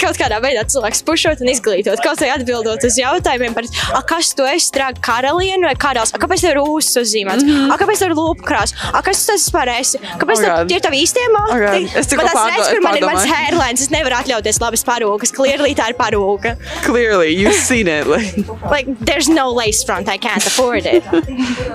[0.00, 2.02] kaut kādā veidā cilvēks pušot un izglītot.
[2.04, 6.20] Kaut vai atbildot uz jautājumiem par, a, kas tu esi, drāga karaliene vai karalis, a,
[6.22, 9.68] kāpēc tev ir ūsas uzzīmēts, mm a, kāpēc tev ir lūpkrās, a, kas tas vispār
[9.78, 10.68] esi, kāpēc Oh, God.
[10.68, 11.84] tie ir tavi īstie mākti.
[11.94, 11.98] Oh.
[12.00, 14.84] Es tikko Man tas pārdo- redz, kur man ir mans hairlines, es nevaru atļauties labas
[14.84, 16.56] parūkas, clearly tā ir parūka.
[16.84, 18.06] Clearly, you've seen it.
[18.06, 18.34] Like,
[18.70, 21.02] Like, there's no lace front, I can't afford it.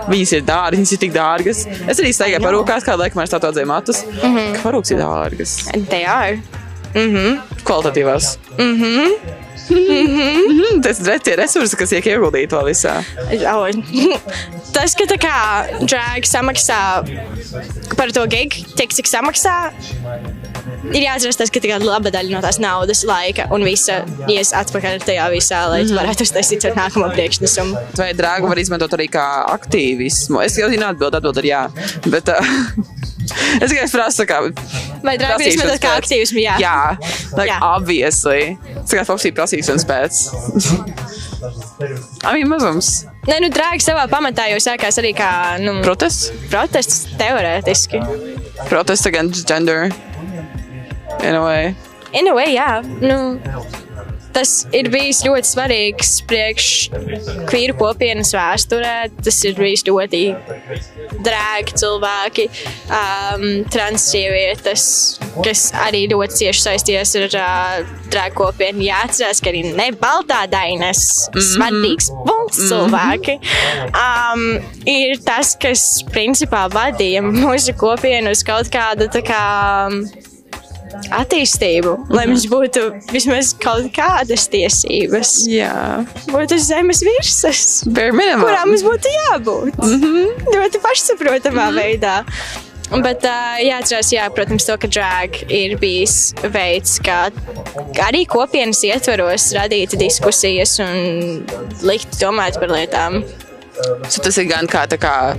[0.10, 1.66] viņas ir dārgas, viņas ir tik dārgas.
[1.88, 4.04] Es arī staigāju par rūkās, kādu laiku mēs tā atzēju matus.
[4.06, 4.62] Mm -hmm.
[4.64, 5.88] Parūks ir dārgas.
[5.90, 6.40] They are.
[7.64, 8.38] Kvalitatīvās.
[8.58, 9.39] Mhm.
[9.70, 10.82] Mhm.
[10.84, 12.96] Tas ir tie resursi, kas tiek ieguldīti vēl visā.
[14.74, 15.36] Tas, ka tā kā
[15.84, 16.80] drag samaksā
[17.98, 19.56] par to gig, tik cik samaksā,
[20.94, 24.02] ir jāatcerās tas, ka kā laba daļa no tās naudas, laika un visa
[24.32, 27.84] ies atpakaļ tajā visā, lai tu varētu uztaisīt ar nākamo priekšnesumu.
[28.00, 30.42] Vai drāgu var izmantot arī kā aktīvismu?
[30.46, 31.64] Es jau zinu, atbild, atbild ir jā.
[32.10, 32.54] Bet, uh,
[33.64, 34.42] es tikai prasu, kā.
[35.04, 36.06] Vai drag var prasīšanas izmantot kā pēc.
[36.06, 36.44] aktīvismu?
[36.46, 36.56] Jā.
[36.64, 36.78] Jā,
[37.36, 37.60] like, Jā.
[37.76, 38.58] obviously.
[38.90, 40.20] Tas kā Foxy prasīšanas pēc.
[42.26, 42.88] Mean, mazums.
[43.30, 45.30] Nē, nu, drāgi savā pamatā jau sākās arī kā
[45.62, 46.32] nu, Protests?
[46.50, 48.02] protests teorētiski.
[48.66, 49.92] Protests against gender.
[51.22, 51.76] In a way.
[52.18, 52.82] In a way, jā.
[52.98, 53.38] Nu,
[54.36, 56.68] tas ir bijis ļoti svarīgs priekš
[57.50, 58.96] kvīru kopienas vēsturē.
[59.24, 60.24] Tas ir bijis ļoti
[61.26, 62.46] drēgi cilvēki,
[62.94, 64.86] um, transsievietes,
[65.44, 68.86] kas arī ļoti cieši saistījies ar uh, drēgu kopienu.
[68.88, 73.40] Jāatcerās, ka arī ne baltādainas svarīgs punkts cilvēki
[73.90, 74.46] um,
[74.90, 79.44] ir tas, kas principā vadīja mūsu kopienu uz kaut kādu tā kā
[81.16, 85.36] attīstību, lai mums būtu vismaz kaut kādas tiesības.
[85.50, 86.06] Jā.
[86.30, 89.78] Būtu zemes virsmas, kurām mums būtu jābūt.
[89.78, 90.50] Mm -hmm.
[90.56, 91.84] Ļoti pašsaprotamā mm -hmm.
[91.84, 92.18] veidā.
[92.90, 97.30] Bet uh, jāatcerās, jā, protams, to, ka drag ir bijis veids, kā
[98.08, 101.46] arī kopienas ietvaros radīt diskusijas un
[101.86, 103.22] likt domāt par lietām.
[104.10, 105.38] So tas ir gan kā kā.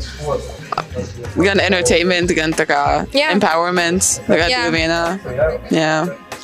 [1.37, 2.81] Gan entertainment, gan tā kā
[3.15, 3.31] Jā.
[3.35, 4.03] empowerment.
[4.27, 4.65] Tā kā Jā.
[4.75, 5.03] vienā.
[5.71, 5.95] Jā.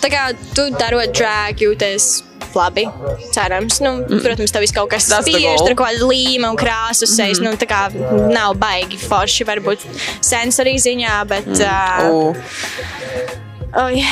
[0.02, 0.22] Tā kā
[0.54, 2.22] tu darot drag, jūties
[2.56, 2.86] labi,
[3.34, 3.80] cerams.
[3.84, 4.20] Nu, mm.
[4.24, 5.66] Protams, tev viss kaut kas spiež, goal.
[5.66, 7.40] tur kaut kāda līme un krāsa sejas.
[7.40, 7.50] Mm.
[7.50, 7.82] Nu, tā kā
[8.32, 9.84] nav baigi forši, varbūt
[10.24, 11.50] sensorī ziņā, bet.
[11.52, 11.60] Mm.
[11.60, 13.44] Uh, Oh.
[13.74, 14.06] Oh, yeah.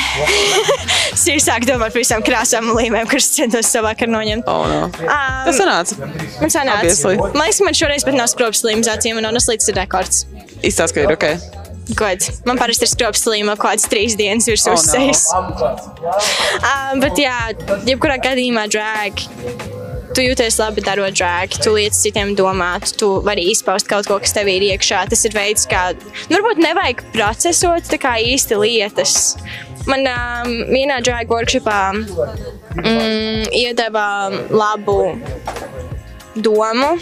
[1.15, 4.47] es sāku domāt par visām krāsām un līmēm, kuras centos savākar noņemt.
[4.51, 4.81] Oh, no.
[4.99, 5.99] Tas Um, sanāca.
[6.41, 6.79] man sanāca.
[6.83, 7.15] obviously.
[7.17, 10.25] Man liekas, ka man šoreiz pat nav skropes līmes acīm, un honestly, tas ir rekords.
[10.65, 11.27] Izstāst, ka ir ok.
[11.95, 12.23] God.
[12.49, 14.93] Man parasti ir skropes līme kaut kādas trīs dienas virs Oh, uz no.
[14.95, 15.27] sejas.
[16.65, 17.35] Um, bet jā,
[17.85, 19.21] jebkurā gadījumā drag.
[20.13, 24.35] Tu jūties labi darot drag, tu liec citiem domāt, tu vari izpaust kaut ko, kas
[24.35, 25.05] tev ir iekšā.
[25.11, 25.87] Tas ir veids, kā.
[26.29, 29.35] Nu, varbūt nevajag procesot tā kā īsti lietas.
[29.89, 34.07] Man um, vienā drag workshopā mm, iedeva
[34.49, 35.15] labu
[36.35, 36.95] domu,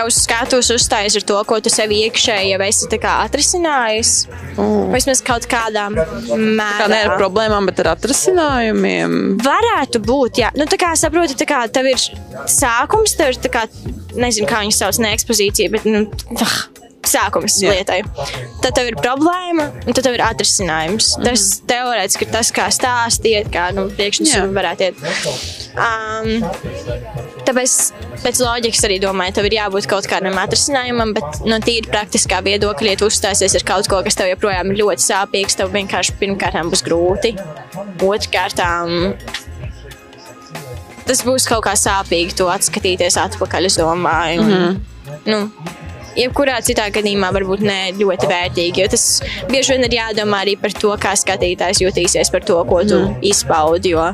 [0.00, 4.12] ka uz skatuves uzstājas ar to, ko tu sev iekšēji jau esi tā kā atrisinājis.
[4.56, 4.88] Oh.
[4.94, 7.18] Vismaz kaut kādā Kā ne ar mērā.
[7.20, 9.36] problēmām, bet ar atrasinājumiem.
[9.44, 10.50] Varētu būt, jā.
[10.56, 12.00] Nu, tā kā saproti, tā kā tev ir
[12.48, 13.66] sākums, tev ir tā kā,
[14.16, 16.06] nezinu, kā viņas sauc, ne ekspozīcija, bet, nu,
[16.40, 16.58] ah,
[17.06, 17.74] sākums Jā.
[17.76, 18.00] lietai.
[18.64, 21.14] Tad tev ir problēma, un tad tev ir atrisinājums.
[21.18, 21.28] Mhm.
[21.28, 23.96] Tas teorētiski ir tas, kā stāstīt, kā, nu, Jā.
[24.00, 25.59] priekšnesumi varētu iet.
[25.78, 26.42] Um,
[27.46, 27.74] tāpēc
[28.24, 32.94] pēc loģikas arī domāju, tev ir jābūt kaut kādam atrisinājumam, bet no tīri praktiskā viedokļa,
[32.94, 36.58] ja tu uzstāsies ar kaut ko, kas tev joprojām ir ļoti sāpīgs, tev vienkārši pirmkārt
[36.72, 37.34] būs grūti.
[38.02, 38.62] Otrkārt,
[41.06, 44.40] tas būs kaut kā sāpīgi, to atskatīties atpakaļ, es domāju.
[44.42, 45.22] Un, mm -hmm.
[45.30, 45.78] nu,
[46.18, 49.04] Jebkurā citā gadījumā varbūt ne ļoti vērtīgi, jo tas
[49.50, 53.20] bieži vien ir jādomā arī par to, kā skatītājs jutīsies par to, ko tu mm.
[53.30, 53.94] izpaudi.
[53.94, 54.08] Jo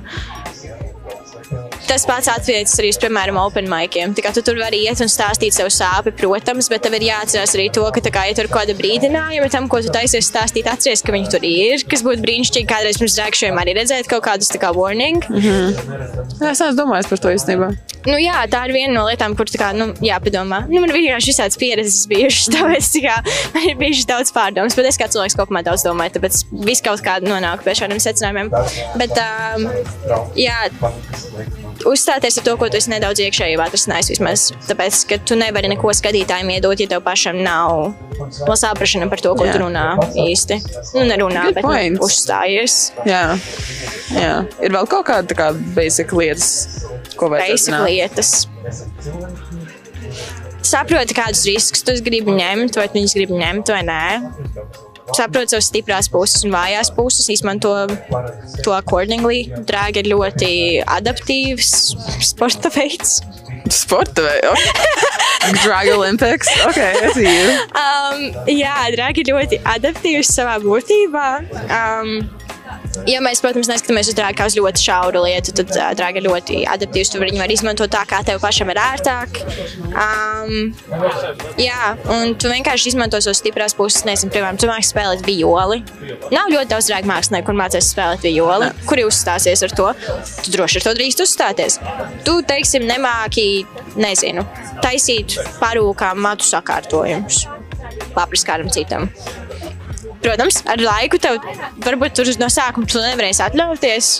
[1.49, 1.76] Thank you.
[1.87, 4.15] Tas pats attiecas arī uz, piemēram, open maikiem.
[4.17, 7.55] Tā kā tu tur vari iet un stāstīt savu sāpju, protams, bet tev ir jāatcerās
[7.55, 10.67] arī to, ka, tā kā, ja tur ir kāda brīdinājuma tam, ko tu taisies stāstīt,
[10.71, 14.51] atceries, ka viņi tur ir, kas būtu brīnišķīgi kādreiz pirms rēkšiem arī redzēt kaut kādus
[14.51, 15.23] tā kā warning.
[15.31, 16.27] Mm -hmm.
[16.37, 17.71] Es neesmu domājis par to īstenībā.
[18.07, 20.61] Nu, jā, tā ir viena no lietām, kur kā, nu, jāpadomā.
[20.71, 23.17] Nu, man vienkārši visādas pieredzes bijušas, tāpēc tā kā,
[23.55, 27.03] man ir bijušas daudz pārdomas, bet es kā cilvēks kopumā daudz domāju, tāpēc viss kaut
[27.07, 28.53] kādā nonāk pie šādiem secinājumiem.
[29.01, 29.67] Bet, um,
[30.39, 30.69] jā,
[31.85, 34.45] uzstāties ar to, ko tu esi nedaudz iekšēji atrisinājis vismaz.
[34.69, 37.93] Tāpēc, ka tu nevari neko skatītājiem iedot, ja tev pašam nav
[38.57, 39.57] saprašana par to, ko Jā.
[39.57, 39.87] tu runā
[40.27, 40.61] īsti.
[40.97, 42.03] Nu, nerunā, Good bet nu, point.
[42.07, 42.79] uzstājies.
[43.09, 43.25] Jā.
[44.15, 44.35] Jā.
[44.63, 46.51] Ir vēl kaut kāda tā kā basic lietas,
[47.19, 48.35] ko vajag lietas.
[50.67, 54.03] Saproti, kādus riskus tu gribi ņemt, vai tu viņus gribi ņemt vai nē.
[55.15, 57.75] Saprot savas stiprās puses un vājās puses, izmanto
[58.63, 59.47] to accordingly.
[59.69, 60.51] Drag ir ļoti
[60.83, 61.73] adaptīvs
[62.27, 63.21] sporta veids.
[63.73, 64.67] Sporta veids.
[65.63, 66.49] Drag Olympics.
[66.67, 66.81] Ok,
[67.15, 67.53] see you.
[67.79, 71.29] Um, jā, drag ir ļoti adaptīvs savā būtībā.
[71.71, 72.17] Um,
[73.07, 76.27] Ja mēs, protams, neskatāmies uz drāgu kā uz ļoti šauru lietu, tad uh, drāga ir
[76.27, 77.13] ļoti adaptīvs.
[77.13, 79.41] Tu viņu vari izmantot tā, kā tev pašam ir ērtāk.
[79.93, 80.73] Um,
[81.61, 84.05] jā, un tu vienkārši izmanto savas stiprās puses.
[84.09, 85.83] Nezinu, piemēram, tu māki spēlēt violi.
[86.33, 89.89] Nav ļoti daudz drāgu mākslinieku, kur mācās spēlēt violi, kuri uzstāsies ar to.
[90.43, 91.81] Tu droši ar to drīkst uzstāties.
[92.27, 93.49] Tu, teiksim, nemāki,
[94.01, 94.47] nezinu,
[94.85, 97.47] taisīt parūkām matu sakārtojumus.
[98.17, 99.11] Papris kādam citam.
[100.27, 101.39] Protams, ar laiku tev
[101.87, 104.13] varbūt tur no sākuma tu nevarēsi atļauties.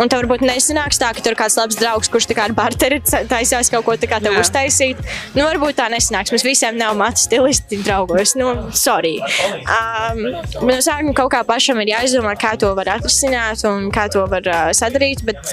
[0.00, 3.00] Un tev varbūt nesanāks tā, ka tur kāds labs draugs, kurš tā kā ar barteri
[3.28, 5.00] taisās kaut ko tādu uztaisīt.
[5.34, 6.32] Nu, varbūt tā nesanāks.
[6.32, 8.36] Mums visiem nav matu stilisti draugos.
[8.38, 9.16] Nu, sorry.
[9.60, 10.22] Um,
[10.64, 14.46] no sākuma kaut kā pašam ir jāizdomā, kā to var atrisināt un kā to var
[14.48, 15.26] uh, sadarīt.
[15.28, 15.52] Bet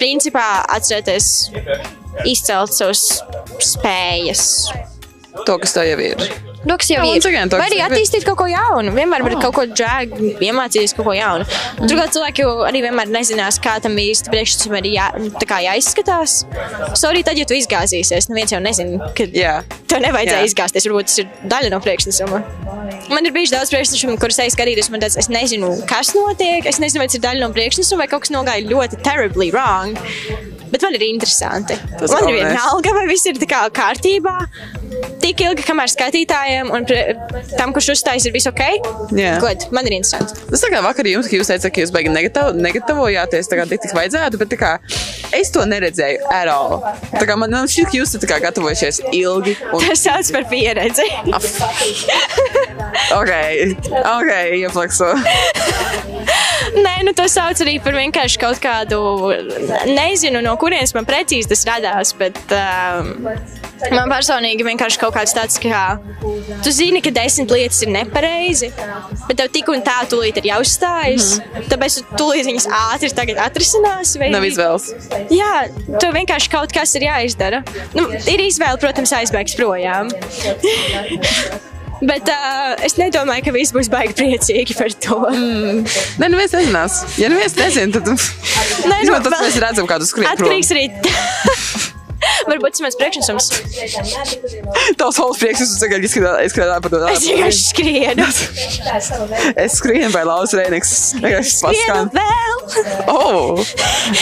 [0.00, 1.30] principā atcerieties
[2.26, 3.06] izcelt savas
[3.62, 4.48] spējas.
[5.44, 6.55] To, kas tev jau ir.
[6.66, 7.22] Nu, kas jau ir.
[7.54, 8.90] Vai arī attīstīt kaut ko jaunu.
[8.96, 11.46] Vienmēr var kaut ko drag, iemācīties kaut ko jaunu.
[11.78, 15.06] Turklāt cilvēki jau arī vienmēr nezinās, kā tam īsti priekšstam ir jā,
[15.66, 16.40] jāizskatās.
[16.98, 19.60] Sorry, tad, ja tu izgāzīsies, neviens jau nezina, ka Jā.
[19.86, 20.50] tev nevajadzēja Jā.
[20.50, 20.88] izgāzties.
[20.88, 22.42] Varbūt tas ir daļa no priekšnesuma.
[23.12, 24.90] Man ir bijuši daudz priekšnesumu, kurus eju skatīties.
[24.90, 26.66] Man tāds, es nezinu, kas notiek.
[26.66, 29.94] Es nezinu, vai tas ir daļa no priekšnesuma vai kaut kas nogāja ļoti terribly wrong.
[30.72, 31.76] Bet man ir interesanti.
[32.00, 34.34] Tas man ir vienalga, vai viss ir kā kārtībā.
[35.26, 36.84] Tik ilgi, kamēr skatītājiem un
[37.58, 38.60] tam, kurš uzstājas, ir viss ok.
[39.18, 39.32] Jā.
[39.42, 39.64] Good.
[39.74, 40.36] Man ir interesanti.
[40.52, 43.82] Tas tā kā vakar jums, ka jūs teicāt, ka jūs negatav, negatavojāties tā kā tik,
[43.82, 44.70] cik vajadzētu, bet tā kā
[45.34, 46.78] es to neredzēju at all.
[47.10, 49.56] Tā kā man, man šķiet, ka jūs esat gatavojušies ilgi.
[49.72, 51.08] Un, Tas sauc par pieredzi.
[53.18, 53.32] ok,
[54.14, 55.10] ok, ieplakso.
[56.76, 59.02] Nē, nu to sauc arī par vienkārši kaut kādu.
[59.90, 63.16] Nezinu, no kurienes man precīzi tas radās, bet um,
[63.92, 65.98] man personīgi vienkārši kaut kāds tāds, ka
[66.64, 68.70] tu zini, ka desmit lietas ir nepareizi,
[69.28, 71.36] bet tev tik un tā tūlīt ir jāuzstājas.
[71.36, 71.68] Mm -hmm.
[71.72, 74.16] Tāpēc tu tūlīt viņas ātri atrisinās.
[74.18, 74.90] vai Nav izvēles.
[75.30, 75.68] Jā,
[76.00, 77.62] tev vienkārši kaut kas ir jāizdara.
[77.94, 80.10] Nu, ir izvēle, protams, aizbēgs projām.
[82.02, 85.16] Bet uh, es nedomāju, ka viss būs baigi priecīgi par to.
[85.32, 85.84] Mm.
[86.20, 86.98] Nē, neviens nezinās.
[87.16, 90.44] Ja neviens nezina, tad Nē, Vismaz nu, tad vēl- mēs redzam, kā tu skrien prom.
[90.44, 90.90] Atkarīgs arī.
[92.56, 93.46] Varbūt tas ir mans priekšnesums.
[95.00, 97.00] Tavs hols prieks, es tagad izskatās par to.
[97.12, 98.28] Es vienkārši skrienu.
[99.66, 100.92] Es skrienu vai Laus Rēniks.
[101.20, 102.08] Vienkārši paskan.
[102.14, 102.56] vēl.
[103.12, 103.60] Oh!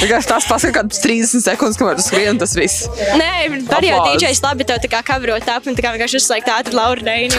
[0.01, 2.89] Vienkārši tās pasaka kāds 30 sekundes, kamēr tu skrien, tas viss.
[3.21, 3.31] Nē,
[3.71, 4.03] var jau.
[4.11, 7.39] DJs labi tev tā kā kavrot ap un tā kā vienkārši uzslēgt ātri Laura Reini.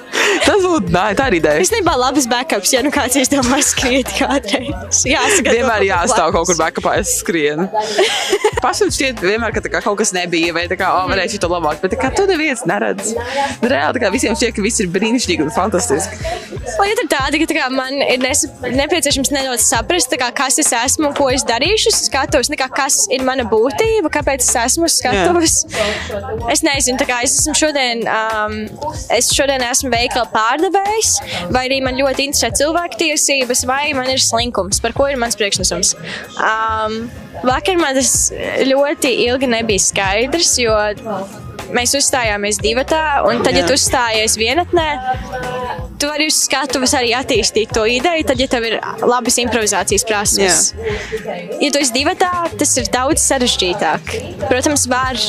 [0.46, 1.64] Tas būtu, nē, tā ir ideja.
[1.76, 5.02] Nebiju labs backups, ja nu kāds izdomā skriet kādreiz.
[5.08, 7.66] Jāsaka, Vienmēr jāstāv kaut kur backupā, es skrienu.
[8.62, 11.80] Pašam šķiet, vienmēr, ka kā kaut kas nebija, vai tā kā, oh, varēšu to labāk,
[11.82, 13.12] bet tā kā tu neviens neredz.
[13.62, 16.20] Reāli, tā kā visiem šķiet, ka viss ir brīnišķīgi un fantastiski.
[16.66, 21.12] Lieta ir tāda, ka tā kā, man ir nepieciešams nedaudz saprast, kā, kas es esmu,
[21.16, 21.94] ko es darīšu.
[21.96, 25.58] Skatos, kā, kas ir mana būtība, kāpēc es esmu uz skatuves.
[26.52, 28.56] Es nezinu, kā es esmu šodien, um,
[29.14, 31.12] es šodien esmu veikala pārdevējs,
[31.54, 35.94] vai arī man ļoti interesē cilvēktiesības, vai man ir slinkums, par ko ir mans priekšnesums.
[36.38, 37.06] Um,
[37.44, 38.30] vakar man tas
[38.66, 40.76] ļoti ilgi nebija skaidrs, jo
[41.74, 43.68] mēs uzstājāmies divatā, un tad, ja Jā.
[43.68, 44.86] tu uzstājies vienatnē,
[46.00, 50.70] tu vari uz skatuves arī attīstīt to ideju, tad, ja tev ir labas improvizācijas prasmes.
[51.60, 54.16] Ja tu esi divatā, tas ir daudz sarežģītāk.
[54.46, 55.20] Protams, var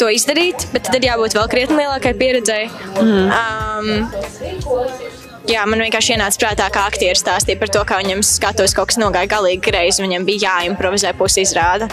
[0.00, 2.64] to izdarīt, bet tad ir jābūt vēl krietni lielākai pieredzei.
[3.00, 3.28] Mm.
[3.30, 5.13] Um,
[5.44, 8.96] Jā, man vienkārši ienāca prātā, kā aktieris stāstīja par to, kā viņam skatos kaut kas
[9.00, 10.00] nogāja galīgi greizi.
[10.04, 11.88] Viņam bija jāimprovizē pusi izrāda.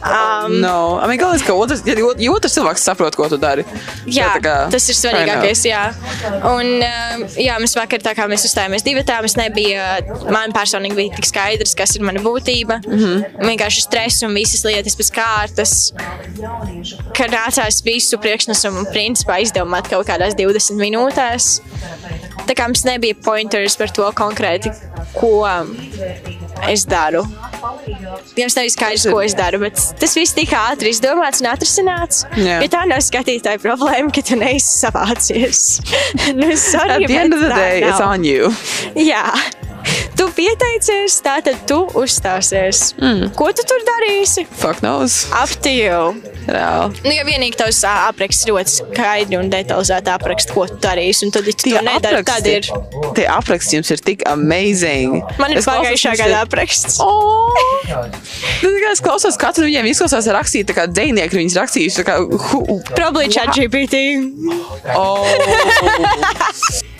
[0.00, 3.66] Um, No, I mean, galvenais, ka otrs, ja, ja otrs cilvēks saprot, ko tu dari.
[4.08, 5.64] Jā, tā kā- tas ir svarīgākais.
[5.68, 5.82] Jā.
[6.48, 9.84] Un, um, jā, mēs vakar tā kā mēs uzstājāmies divi tā, mums nebija,
[10.32, 12.80] man personīgi bija tik skaidrs, kas ir mana būtība.
[12.86, 12.98] Mm.
[12.98, 13.44] -hmm.
[13.50, 15.92] Vienkārši stress un visas lietas pēc kārtas,
[17.12, 21.60] ka nācās visu priekšnesumu principā izdomāt kaut kādās 20 minūtēs.
[22.46, 24.72] Tā kā mums nebija pointers par to konkrēti,
[25.16, 25.42] ko
[26.70, 27.24] es daru.
[28.36, 32.24] Jums nav skaidrs, ko es daru, bet tas viss tika ātri izdomāts un atrisināts.
[32.36, 32.60] Jā.
[32.64, 35.62] Jo tā nav skatītāja problēma, ka tu neesi savācies.
[36.40, 38.52] nu, sorry, At the end of the day, it's on you.
[38.98, 39.24] Jā.
[40.16, 42.94] Tu pieteicies, tātad tu uzstāsies.
[43.00, 43.30] Mm.
[43.36, 44.46] Ko tu tur darīsi?
[44.60, 45.26] Fuck knows.
[46.46, 47.02] Reāli.
[47.04, 51.48] Nu, ja vienīgi tavs apraksts ļoti skaidri un detalizēti apraksta, ko tu darīsi, un tad,
[51.50, 52.70] ja tu to nedari, tad ir.
[53.18, 55.20] Tie apraksti jums ir tik amazing.
[55.42, 57.00] Man ir pagājušā gada apraksts.
[57.02, 57.52] Oh!
[58.62, 61.56] Nu, Es klausos, katru viņiem izklausās rakstīt, tā kā dzinieki viņas
[62.48, 64.22] hu, Probably chat GPT.
[64.94, 65.26] oh.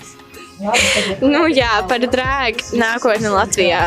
[1.20, 3.82] Nu, jā, par drēgu nākotni Latvijā.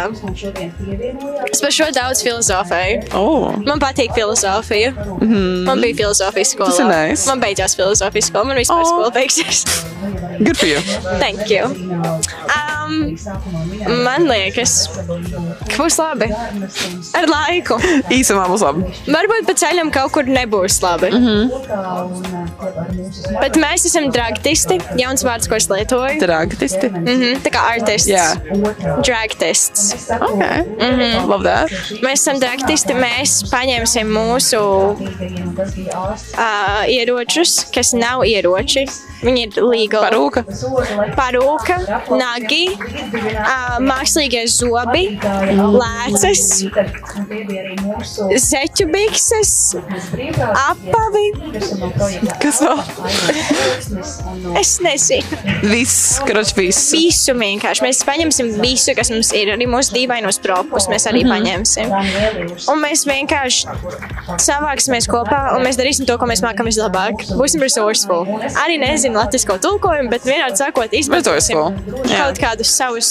[1.50, 3.08] Es par šo daudz filozofēju.
[3.18, 3.56] Oh.
[3.66, 4.92] Man patīk filozofija.
[5.18, 5.64] Mm.
[5.66, 6.90] Man bija filozofijas skola.
[6.92, 7.26] Nice.
[7.30, 8.52] Man beidzās filozofijas skola.
[8.52, 8.92] Man vispār Oh.
[8.94, 9.66] skola beigsies.
[10.40, 10.80] Good for you.
[11.20, 11.74] Thank you.
[12.90, 14.74] Um, man liekas,
[15.70, 16.28] ka būs labi.
[17.18, 17.78] Ar laiku.
[18.14, 18.80] Īsumā būs labi.
[19.10, 21.12] Varbūt pa ceļam kaut kur nebūs labi.
[21.14, 21.46] Mm -hmm.
[23.40, 24.80] Bet mēs esam dragtisti.
[25.00, 26.20] Jauns vārds, ko es lietoju.
[26.24, 26.88] Dragtisti.
[26.90, 27.34] Mm -hmm.
[27.46, 28.10] Tā kā artists.
[28.10, 28.28] Jā.
[29.06, 30.10] Dragtists.
[30.10, 30.62] Okay.
[30.62, 31.28] Mm -hmm.
[31.30, 31.70] Love that.
[32.04, 32.94] Mēs esam dragtisti.
[32.94, 34.62] Mēs paņemsim mūsu
[36.38, 38.88] uh, ieročus, kas nav ieroči.
[39.20, 40.06] Viņi ir legal.
[40.06, 40.44] Parūka.
[41.18, 41.76] Parūka,
[42.16, 42.79] nagi,
[43.84, 46.44] mākslīgie zobi, lēcas,
[48.50, 49.54] zeķu bikses,
[50.64, 51.26] apavi.
[52.42, 52.84] Kas vēl?
[54.60, 55.40] Es nezinu.
[55.70, 56.92] Viss, kroč, viss.
[56.96, 57.86] Visu vienkārši.
[57.86, 59.54] Mēs paņemsim visu, kas mums ir.
[59.56, 61.94] Arī mūsu dīvainos propus mēs arī paņemsim.
[62.70, 63.68] Un mēs vienkārši
[64.40, 67.26] savāksimies kopā un mēs darīsim to, ko mēs mākam vislabāk.
[67.40, 68.28] Būsim resourceful.
[68.64, 71.60] Arī nezinu latvisko tulkojumu, bet vienādi sakot, izmantosim
[72.10, 73.10] kaut kādus savus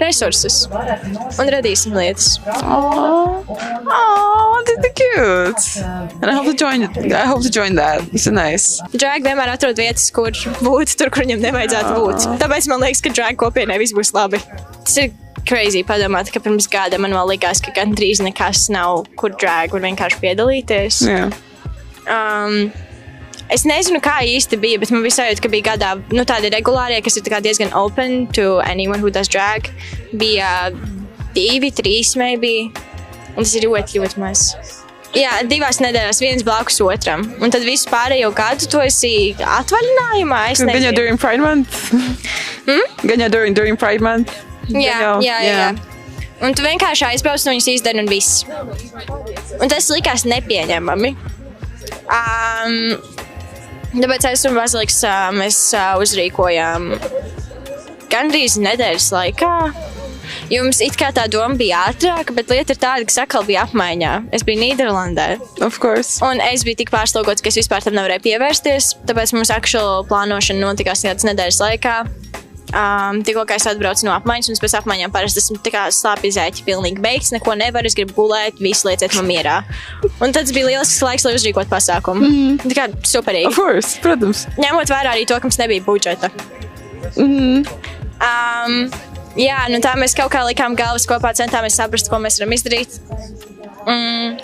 [0.00, 2.36] resursus un radīsim lietas.
[2.62, 5.84] Oh, oh, that's the cute.
[6.20, 6.84] And I hope to join.
[7.12, 8.02] I hope to join that.
[8.12, 8.80] It's nice.
[8.96, 10.30] Drag vienmēr atrod vietas, kur
[10.62, 12.28] būt tur, kur viņam nevajadzētu būt.
[12.42, 14.42] Tāpēc man liekas, ka drag kopienai viss būs labi.
[14.82, 15.12] Tas ir
[15.48, 19.84] crazy padomāt, ka pirms gada man vēl likās, ka gandrīz nekas nav, kur drag var
[19.84, 21.02] vienkārši piedalīties.
[21.08, 21.34] Yeah.
[22.06, 22.72] Um,
[23.52, 27.02] Es nezinu, kā īsti bija, bet man bija sajūta, ka bija gadā nu, tādi regulārie,
[27.04, 29.68] kas ir diezgan open to anyone who does drag.
[30.12, 30.70] Bija
[31.36, 32.70] divi, trīs, maybe.
[33.36, 34.46] Un tas ir ļoti, ļoti maz.
[35.12, 37.26] Jā, divās nedēļās viens blakus otram.
[37.44, 40.40] Un tad visu pārējo gadu tu esi atvaļinājumā.
[40.54, 41.92] Es Gan jau during Pride Month.
[42.62, 42.84] Hmm?
[43.02, 44.32] Gan jau during, during Pride Month.
[44.70, 45.56] Jā, jau, jā, jā.
[45.58, 45.92] jā.
[46.42, 48.44] Un tu vienkārši aizbrauc no viņas izdari un viss.
[49.58, 51.12] Un tas likās nepieņemami.
[52.12, 52.96] Um,
[53.96, 55.58] tāpēc es un Baziliks uh, mēs
[56.02, 56.92] uzrīkojām
[58.12, 59.54] gandrīz nedēļas laikā.
[60.52, 64.12] Jums it kā tā doma bija ātrāka, bet lieta ir tāda, ka sakal bija apmaiņā.
[64.36, 65.28] Es biju Nīderlandē.
[65.64, 66.20] Of course.
[66.24, 68.92] Un es biju tik pārslogots, ka es vispār tam nevarēju pievērsties.
[69.08, 71.96] Tāpēc mums aktuāli plānošana notikās tādas nedēļas laikā.
[72.72, 76.64] Um, tikko es atbraucu no apmaiņas, un pēc apmaiņām parasti esmu tā kā slāpjas zēķi,
[76.64, 79.58] pilnīgi beigts, neko nevaru, es gribu gulēt, visu lieciet man mierā.
[80.24, 82.24] Un tad bija lielisks laiks, lai uzrīkotu pasākumu.
[82.24, 82.62] Mm.
[82.64, 83.52] Tā kā superīgi.
[83.58, 84.46] Course, protams.
[84.56, 86.32] Ņemot vērā arī to, ka mums nebija budžeta.
[87.20, 87.68] Mm.
[88.22, 88.78] Um,
[89.36, 92.96] jā, nu tā mēs kaut kā likām galvas kopā, centāmies saprast, ko mēs varam izdarīt.
[93.84, 94.40] Mm.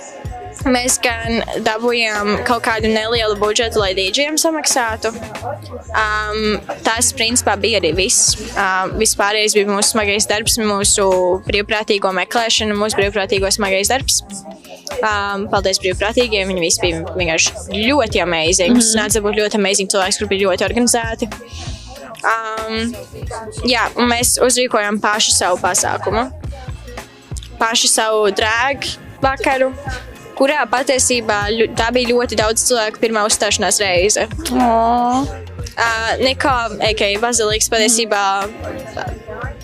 [0.67, 5.13] Mēs gan dabūjām kaut kādu nelielu budžetu, lai dīdžiem samaksātu.
[5.15, 8.35] Um, tas, principā, bija arī viss.
[8.51, 11.07] Um, vispārējais bija mūsu smagais darbs, mūsu
[11.47, 14.21] brīvprātīgo meklēšana, mūsu brīvprātīgo smagais darbs.
[14.99, 16.51] Um, paldies brīvprātīgiem.
[16.51, 18.75] Viņi visi bija vienkārši ļoti amazing.
[18.75, 19.03] Mm -hmm.
[19.03, 21.31] Nāca būt ļoti amazing cilvēks, kur bija ļoti organizēti.
[22.19, 22.95] Um,
[23.69, 26.31] jā, mēs uzrīkojām pašu savu pasākumu.
[27.59, 29.73] Pašu savu drēgu vakaru,
[30.39, 34.29] kurā patiesībā ļu- tā bija ļoti daudz cilvēku pirmā uzstāšanās reize.
[34.55, 35.27] Oh.
[35.79, 38.23] Uh, Neko, aka Baziliks, patiesībā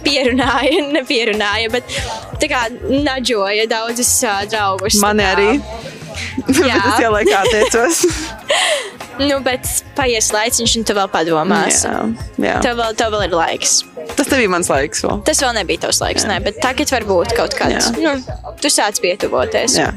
[0.05, 1.97] pierunāja, nepierunāja, bet
[2.43, 5.01] tā kā naģoja daudzus uh, draugus.
[5.03, 5.51] Kā- arī.
[5.55, 6.79] Jā.
[6.79, 8.03] Bet es jau laikā teicos.
[9.21, 11.83] Nu, bet paies laiks, un tu vēl padomās.
[11.87, 11.99] jā,
[12.43, 12.55] jā.
[12.65, 13.75] Tev vēl, tev vēl ir laiks.
[14.19, 15.21] Tas nebija mans laiks vēl.
[15.27, 17.91] Tas vēl nebija tavs laiks, ne, bet tagad var būt kaut kāds.
[17.95, 18.03] Jā.
[18.03, 19.79] Nu, tu sāc pietuvoties.
[19.81, 19.93] Jā.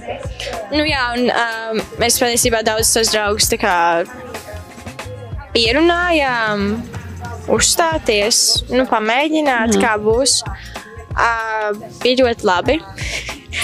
[0.74, 3.50] Nu, jā, un um, mēs patiesībā daudz savus draugus
[5.58, 6.68] pierunājām,
[7.50, 9.82] uzstāties, nu, pamēģināt, mm.
[9.82, 10.42] kā būs.
[11.18, 12.78] Uh, bija ļoti labi.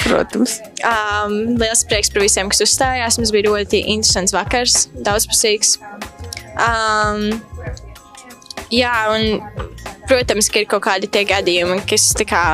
[0.04, 0.58] Protams.
[0.84, 3.20] Um, liels prieks par visiem, kas uzstājās.
[3.20, 5.78] Mums bija ļoti interesants vakars, daudzpusīgs.
[6.60, 7.30] Um,
[8.74, 9.42] jā, un,
[10.10, 12.45] protams, ka ir kaut kādi tie gadījumi, kas tā kā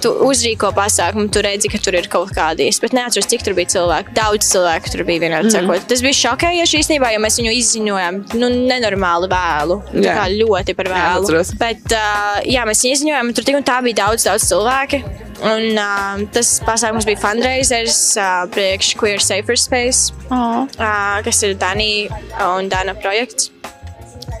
[0.00, 3.68] tu uzrīko pasākumu, tu redzi, ka tur ir kaut kādies, bet neatceros, cik tur bija
[3.74, 4.14] cilvēku.
[4.16, 5.54] Daudz cilvēku tur bija vienādi mm.
[5.56, 5.86] sakot.
[5.90, 9.80] Tas bija šokējoši īstenībā, jo mēs viņu izziņojām, nu, nenormāli vēlu.
[9.92, 10.18] Tā Jā.
[10.20, 11.26] kā ļoti par Jā, vēlu.
[11.26, 11.52] atceros.
[11.60, 15.04] bet, uh, jā, mēs viņu izziņojām, un tur tik un tā bija daudz, daudz cilvēki.
[15.40, 20.66] Un uh, tas pasākums bija fundraisers uh, priekš Queer Safer Space, Oh.
[20.76, 22.20] uh, kas ir Danija
[22.56, 23.50] un Dana projekts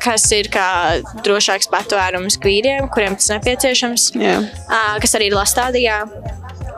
[0.00, 4.38] kas ir kā drošāks patvērums vīriem, kuriem tas nepieciešams, Jā.
[4.40, 5.98] uh, kas arī ir Lastādijā.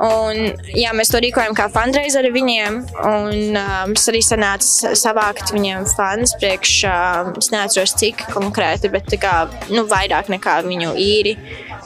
[0.03, 2.79] Un, jā, mēs to rīkojam kā fundraiseri viņiem.
[3.07, 9.07] Un, um, es arī sanācu savākt viņiem fans priekš, um, es neatceros cik konkrēti, bet
[9.13, 9.35] tā kā,
[9.71, 11.37] nu, vairāk nekā viņu īri.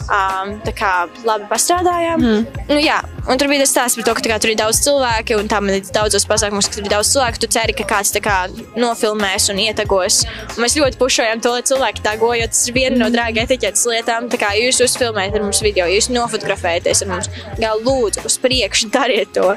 [0.07, 0.91] Um, tā kā
[1.27, 2.21] labi pastrādājām.
[2.23, 2.61] Mm.
[2.69, 4.79] Nu, jā, un tur bija tas stāsts par to, ka tā kā, tur ir daudz
[4.85, 7.41] cilvēku, un tam ir daudzos pasākumos, ka tur ir daudz cilvēku.
[7.43, 8.37] Tu ceri, ka kāds tā kā
[8.79, 10.21] nofilmēs un ietagos.
[10.55, 13.83] Un mēs ļoti pušojam to, lai cilvēki tago, jo tas ir viena no drāga etiķetes
[13.91, 14.31] lietām.
[14.31, 18.95] Tā kā jūs uzfilmējat ar mums video, jūs nofotografējaties ar mums, kā lūdzu, uz priekšu
[18.95, 19.51] dariet to.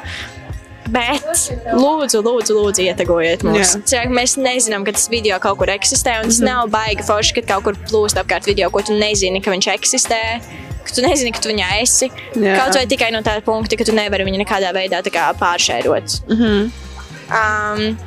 [0.93, 1.25] Bet,
[1.75, 3.75] lūdzu, lūdzu, lūdzu ietegojiet mums.
[3.89, 6.49] Cilvēki, mēs nezinām, ka tas video kaut kur eksistē, un tas mm -hmm.
[6.49, 10.21] nav baigi forši, ka kaut kur plūst apkārt video, ko tu nezini, ka viņš eksistē.
[10.83, 12.09] Ka tu nezini, ka tu viņā esi.
[12.33, 12.55] Jā.
[12.57, 16.21] Kaut vai tikai no tā punkta, ka tu nevari viņu nekādā veidā kā pāršērot.
[16.29, 16.71] Mm -hmm.
[17.39, 17.97] um,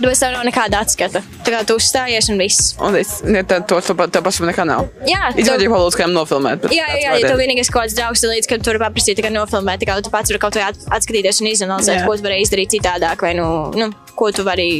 [0.00, 1.20] Tāpēc tev nav nekāda atskata.
[1.44, 2.70] Tā kā tu uzstājies un viss.
[2.80, 4.86] Un es, ne, tā, to, to, to pašam nekā nav.
[5.08, 6.64] Jā, Izvēlēju, ko lūdzu, kādam nofilmēt.
[6.72, 9.32] Jā, jā, jā, ja tev vienīgais kaut kāds draugs ir līdzi, ka tur paprasīt tikai
[9.34, 12.72] nofilmēt, tā kā tu pats vari kaut at- atskatīties un izanalizēt, ko tu vari izdarīt
[12.78, 13.46] citādāk, vai nu,
[13.76, 14.70] nu ko tu vari,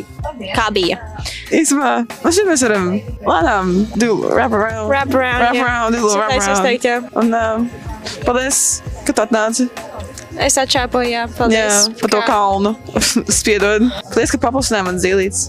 [0.57, 0.97] kā bija.
[1.53, 2.89] Īsumā, man šķiet, mēs varam
[3.29, 4.89] lēnām wrap around.
[4.89, 6.65] Wrap around, Wrap around, little wrap around.
[6.65, 6.99] teikt, jā.
[7.21, 7.71] Un um,
[8.25, 9.69] paldies, ka tu atnāci.
[10.41, 11.89] Es atšāpoju, jā, Jā, paldies.
[12.01, 12.73] par to kalnu.
[13.41, 13.85] Spiedod.
[14.09, 15.49] Paldies, ka paplasināji man zīlītes.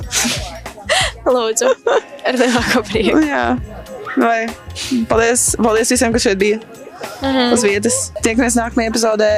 [1.36, 1.70] Lūdzu,
[2.28, 3.22] ar lielāko prieku.
[3.32, 3.46] Jā.
[4.20, 4.50] Vai,
[5.08, 6.60] paldies, paldies visiem, kas šeit bija.
[7.22, 7.54] Mhm.
[7.56, 8.00] Uz vietas.
[8.26, 9.32] Tiekamies nākamajā epizodē.